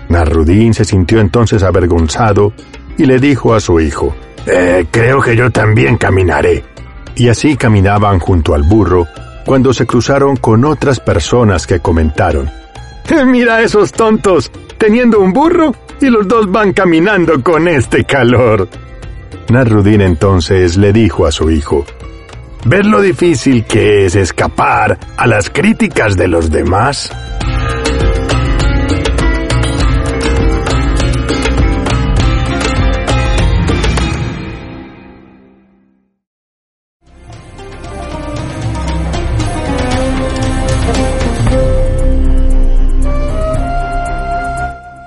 Narudín 0.10 0.74
se 0.74 0.84
sintió 0.84 1.20
entonces 1.22 1.64
avergonzado 1.64 2.54
y 2.98 3.06
le 3.06 3.20
dijo 3.20 3.54
a 3.54 3.62
su 3.62 3.80
hijo, 3.80 4.14
eh, 4.46 4.86
creo 4.92 5.22
que 5.22 5.36
yo 5.36 5.50
también 5.52 5.98
caminaré. 5.98 6.64
Y 7.16 7.30
así 7.30 7.56
caminaban 7.56 8.20
junto 8.20 8.54
al 8.54 8.64
burro 8.64 9.08
cuando 9.46 9.74
se 9.74 9.86
cruzaron 9.86 10.38
con 10.38 10.66
otras 10.66 11.00
personas 11.00 11.68
que 11.68 11.80
comentaron. 11.80 12.50
Mira 13.26 13.62
esos 13.62 13.92
tontos, 13.92 14.52
teniendo 14.78 15.20
un 15.20 15.34
burro 15.34 15.74
y 16.00 16.08
los 16.08 16.28
dos 16.28 16.52
van 16.52 16.74
caminando 16.74 17.42
con 17.44 17.68
este 17.68 18.04
calor. 18.04 18.68
Narudín 19.50 20.02
entonces 20.02 20.78
le 20.78 20.94
dijo 20.94 21.26
a 21.26 21.32
su 21.32 21.50
hijo, 21.52 21.86
¿Ves 22.64 22.86
lo 22.86 23.02
difícil 23.02 23.66
que 23.66 24.06
es 24.06 24.16
escapar 24.16 24.98
a 25.18 25.28
las 25.28 25.50
críticas 25.50 26.16
de 26.16 26.28
los 26.28 26.52
demás? 26.52 27.12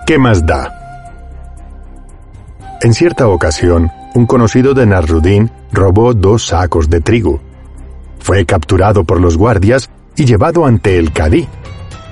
¿Qué 0.07 0.19
más 0.19 0.45
da? 0.45 0.71
En 2.83 2.93
cierta 2.93 3.27
ocasión, 3.29 3.91
un 4.15 4.27
conocido 4.27 4.75
de 4.75 4.85
Nasruddin 4.85 5.51
robó 5.73 6.13
dos 6.13 6.49
sacos 6.49 6.91
de 6.91 7.01
trigo. 7.01 7.41
Fue 8.19 8.45
capturado 8.45 9.05
por 9.05 9.19
los 9.19 9.39
guardias 9.39 9.89
y 10.15 10.27
llevado 10.27 10.67
ante 10.67 10.99
el 10.99 11.11
cadí. 11.11 11.49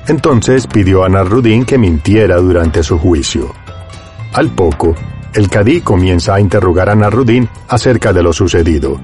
Entonces 0.08 0.66
pidió 0.66 1.04
a 1.04 1.10
Nasruddin 1.10 1.66
que 1.66 1.76
mintiera 1.76 2.36
durante 2.36 2.82
su 2.82 2.98
juicio. 2.98 3.52
Al 4.32 4.48
poco, 4.52 4.94
el 5.34 5.50
cadí 5.50 5.82
comienza 5.82 6.34
a 6.34 6.40
interrogar 6.40 6.88
a 6.88 6.94
Nasruddin 6.94 7.46
acerca 7.68 8.14
de 8.14 8.22
lo 8.22 8.32
sucedido. 8.32 8.98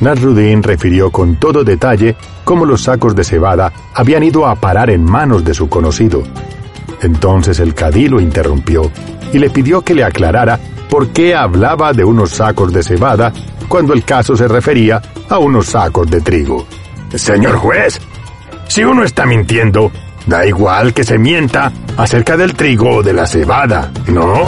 Nasruddin 0.00 0.64
refirió 0.64 1.12
con 1.12 1.36
todo 1.36 1.62
detalle 1.62 2.16
cómo 2.42 2.66
los 2.66 2.82
sacos 2.82 3.14
de 3.14 3.22
cebada 3.22 3.72
habían 3.94 4.24
ido 4.24 4.48
a 4.48 4.56
parar 4.56 4.90
en 4.90 5.04
manos 5.04 5.44
de 5.44 5.54
su 5.54 5.68
conocido, 5.68 6.24
entonces 7.02 7.60
el 7.60 7.74
cadí 7.74 8.08
lo 8.08 8.20
interrumpió 8.20 8.90
y 9.32 9.38
le 9.38 9.50
pidió 9.50 9.82
que 9.82 9.94
le 9.94 10.04
aclarara 10.04 10.58
por 10.88 11.08
qué 11.08 11.34
hablaba 11.34 11.92
de 11.92 12.04
unos 12.04 12.30
sacos 12.30 12.72
de 12.72 12.82
cebada 12.82 13.32
cuando 13.68 13.92
el 13.92 14.04
caso 14.04 14.36
se 14.36 14.46
refería 14.46 15.00
a 15.28 15.38
unos 15.38 15.66
sacos 15.66 16.08
de 16.10 16.20
trigo. 16.20 16.66
Señor 17.14 17.56
juez, 17.56 18.00
si 18.68 18.84
uno 18.84 19.04
está 19.04 19.26
mintiendo, 19.26 19.90
da 20.26 20.46
igual 20.46 20.92
que 20.92 21.04
se 21.04 21.18
mienta 21.18 21.72
acerca 21.96 22.36
del 22.36 22.54
trigo 22.54 22.96
o 22.96 23.02
de 23.02 23.12
la 23.12 23.26
cebada, 23.26 23.90
¿no? 24.08 24.44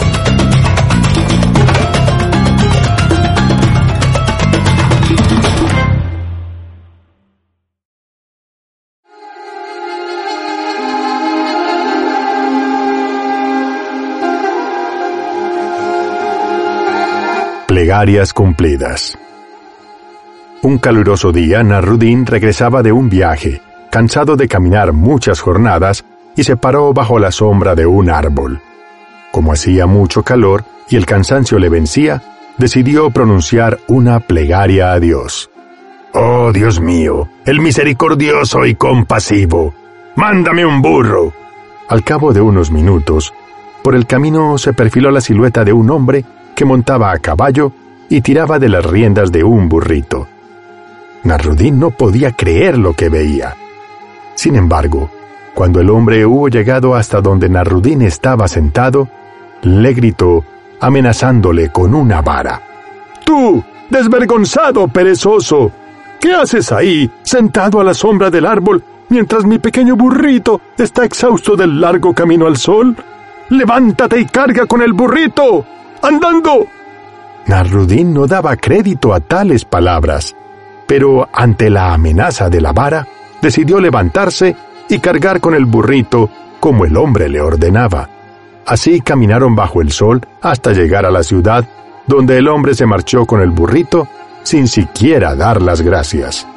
Plegarias 17.77 18.33
cumplidas. 18.33 19.19
Un 20.63 20.79
caluroso 20.79 21.31
día, 21.31 21.61
Narudín 21.61 22.25
regresaba 22.25 22.81
de 22.81 22.91
un 22.91 23.07
viaje, 23.07 23.61
cansado 23.91 24.35
de 24.35 24.47
caminar 24.47 24.93
muchas 24.93 25.41
jornadas, 25.41 26.03
y 26.35 26.43
se 26.43 26.57
paró 26.57 26.91
bajo 26.91 27.19
la 27.19 27.31
sombra 27.31 27.75
de 27.75 27.85
un 27.85 28.09
árbol. 28.09 28.59
Como 29.31 29.53
hacía 29.53 29.85
mucho 29.85 30.23
calor 30.23 30.63
y 30.89 30.95
el 30.95 31.05
cansancio 31.05 31.59
le 31.59 31.69
vencía, 31.69 32.23
decidió 32.57 33.11
pronunciar 33.11 33.77
una 33.87 34.21
plegaria 34.21 34.93
a 34.93 34.99
Dios. 34.99 35.51
Oh 36.15 36.51
Dios 36.51 36.81
mío, 36.81 37.29
el 37.45 37.59
misericordioso 37.59 38.65
y 38.65 38.73
compasivo, 38.73 39.75
mándame 40.15 40.65
un 40.65 40.81
burro. 40.81 41.31
Al 41.89 42.03
cabo 42.03 42.33
de 42.33 42.41
unos 42.41 42.71
minutos, 42.71 43.35
por 43.83 43.93
el 43.93 44.07
camino 44.07 44.57
se 44.57 44.73
perfiló 44.73 45.11
la 45.11 45.21
silueta 45.21 45.63
de 45.63 45.73
un 45.73 45.91
hombre 45.91 46.25
que 46.57 46.65
montaba 46.65 47.11
a 47.11 47.19
caballo 47.19 47.71
y 48.09 48.21
tiraba 48.21 48.57
de 48.57 48.67
las 48.67 48.83
riendas 48.83 49.31
de 49.31 49.43
un 49.43 49.69
burrito. 49.69 50.27
Narudín 51.23 51.79
no 51.79 51.91
podía 51.91 52.31
creer 52.31 52.79
lo 52.79 52.93
que 52.93 53.09
veía. 53.09 53.55
Sin 54.33 54.55
embargo, 54.55 55.11
cuando 55.53 55.79
el 55.81 55.91
hombre 55.91 56.25
hubo 56.25 56.49
llegado 56.49 56.95
hasta 56.95 57.21
donde 57.21 57.47
Narudín 57.47 58.01
estaba 58.01 58.47
sentado, 58.47 59.07
le 59.61 59.93
gritó, 59.93 60.43
amenazándole 60.79 61.69
con 61.69 61.93
una 61.93 62.23
vara. 62.23 62.59
¡Tú, 63.23 63.63
desvergonzado 63.91 64.87
perezoso! 64.87 65.71
¿Qué 66.19 66.33
haces 66.33 66.71
ahí, 66.71 67.07
sentado 67.21 67.79
a 67.79 67.83
la 67.83 67.93
sombra 67.93 68.31
del 68.31 68.47
árbol, 68.47 68.83
mientras 69.09 69.45
mi 69.45 69.59
pequeño 69.59 69.95
burrito 69.95 70.59
está 70.75 71.05
exhausto 71.05 71.55
del 71.55 71.79
largo 71.79 72.15
camino 72.15 72.47
al 72.47 72.57
sol? 72.57 72.95
¡Levántate 73.49 74.19
y 74.19 74.25
carga 74.25 74.65
con 74.65 74.81
el 74.81 74.93
burrito! 74.93 75.63
Andando. 76.01 76.67
Narudín 77.45 78.13
no 78.13 78.27
daba 78.27 78.55
crédito 78.57 79.13
a 79.13 79.19
tales 79.19 79.65
palabras, 79.65 80.35
pero 80.85 81.29
ante 81.31 81.69
la 81.69 81.93
amenaza 81.93 82.49
de 82.49 82.61
la 82.61 82.73
vara, 82.73 83.07
decidió 83.41 83.79
levantarse 83.79 84.55
y 84.89 84.99
cargar 84.99 85.39
con 85.39 85.53
el 85.53 85.65
burrito 85.65 86.29
como 86.59 86.85
el 86.85 86.97
hombre 86.97 87.29
le 87.29 87.41
ordenaba. 87.41 88.09
Así 88.65 88.99
caminaron 88.99 89.55
bajo 89.55 89.81
el 89.81 89.91
sol 89.91 90.21
hasta 90.41 90.73
llegar 90.73 91.05
a 91.05 91.11
la 91.11 91.23
ciudad, 91.23 91.65
donde 92.05 92.37
el 92.37 92.47
hombre 92.47 92.73
se 92.73 92.85
marchó 92.85 93.25
con 93.25 93.41
el 93.41 93.51
burrito 93.51 94.07
sin 94.43 94.67
siquiera 94.67 95.35
dar 95.35 95.61
las 95.61 95.81
gracias. 95.81 96.47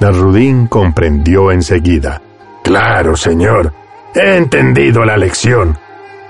Narudín 0.00 0.66
comprendió 0.66 1.52
enseguida. 1.52 2.20
Claro, 2.62 3.16
señor. 3.16 3.72
He 4.14 4.36
entendido 4.36 5.04
la 5.04 5.16
lección. 5.16 5.78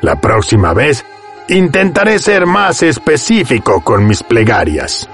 La 0.01 0.21
próxima 0.21 0.73
vez 0.75 1.05
intentaré 1.53 2.19
ser 2.19 2.47
más 2.47 2.83
específico 2.83 3.83
con 3.83 4.07
mis 4.07 4.23
plegarias. 4.23 5.09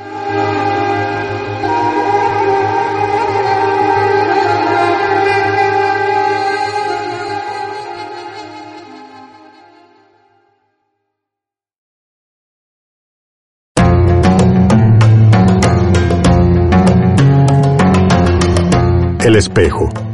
El 19.24 19.36
espejo. 19.36 20.07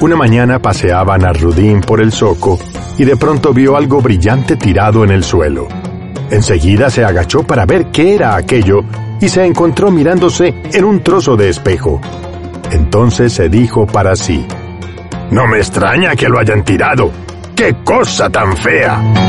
Una 0.00 0.14
mañana 0.14 0.58
paseaba 0.58 1.16
Narudín 1.16 1.80
por 1.80 2.00
el 2.00 2.12
zoco 2.12 2.58
y 2.98 3.04
de 3.04 3.16
pronto 3.16 3.54
vio 3.54 3.76
algo 3.76 4.00
brillante 4.02 4.56
tirado 4.56 5.04
en 5.04 5.10
el 5.10 5.24
suelo. 5.24 5.68
Enseguida 6.30 6.90
se 6.90 7.04
agachó 7.04 7.44
para 7.44 7.64
ver 7.64 7.86
qué 7.90 8.14
era 8.14 8.36
aquello 8.36 8.80
y 9.20 9.28
se 9.28 9.44
encontró 9.44 9.90
mirándose 9.90 10.54
en 10.72 10.84
un 10.84 11.02
trozo 11.02 11.36
de 11.36 11.48
espejo. 11.48 12.00
Entonces 12.70 13.32
se 13.32 13.48
dijo 13.48 13.86
para 13.86 14.16
sí, 14.16 14.46
No 15.30 15.46
me 15.46 15.58
extraña 15.58 16.14
que 16.14 16.28
lo 16.28 16.38
hayan 16.38 16.62
tirado. 16.62 17.10
¡Qué 17.54 17.76
cosa 17.82 18.28
tan 18.28 18.54
fea! 18.54 19.25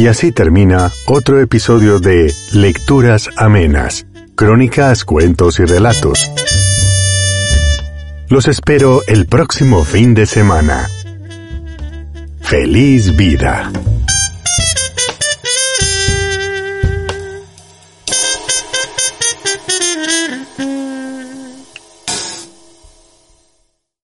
Y 0.00 0.06
así 0.06 0.32
termina 0.32 0.90
otro 1.04 1.42
episodio 1.42 2.00
de 2.00 2.32
Lecturas 2.54 3.28
Amenas, 3.36 4.06
Crónicas, 4.34 5.04
Cuentos 5.04 5.60
y 5.60 5.66
Relatos. 5.66 6.30
Los 8.30 8.48
espero 8.48 9.02
el 9.06 9.26
próximo 9.26 9.84
fin 9.84 10.14
de 10.14 10.24
semana. 10.24 10.88
¡Feliz 12.40 13.14
vida! 13.14 13.70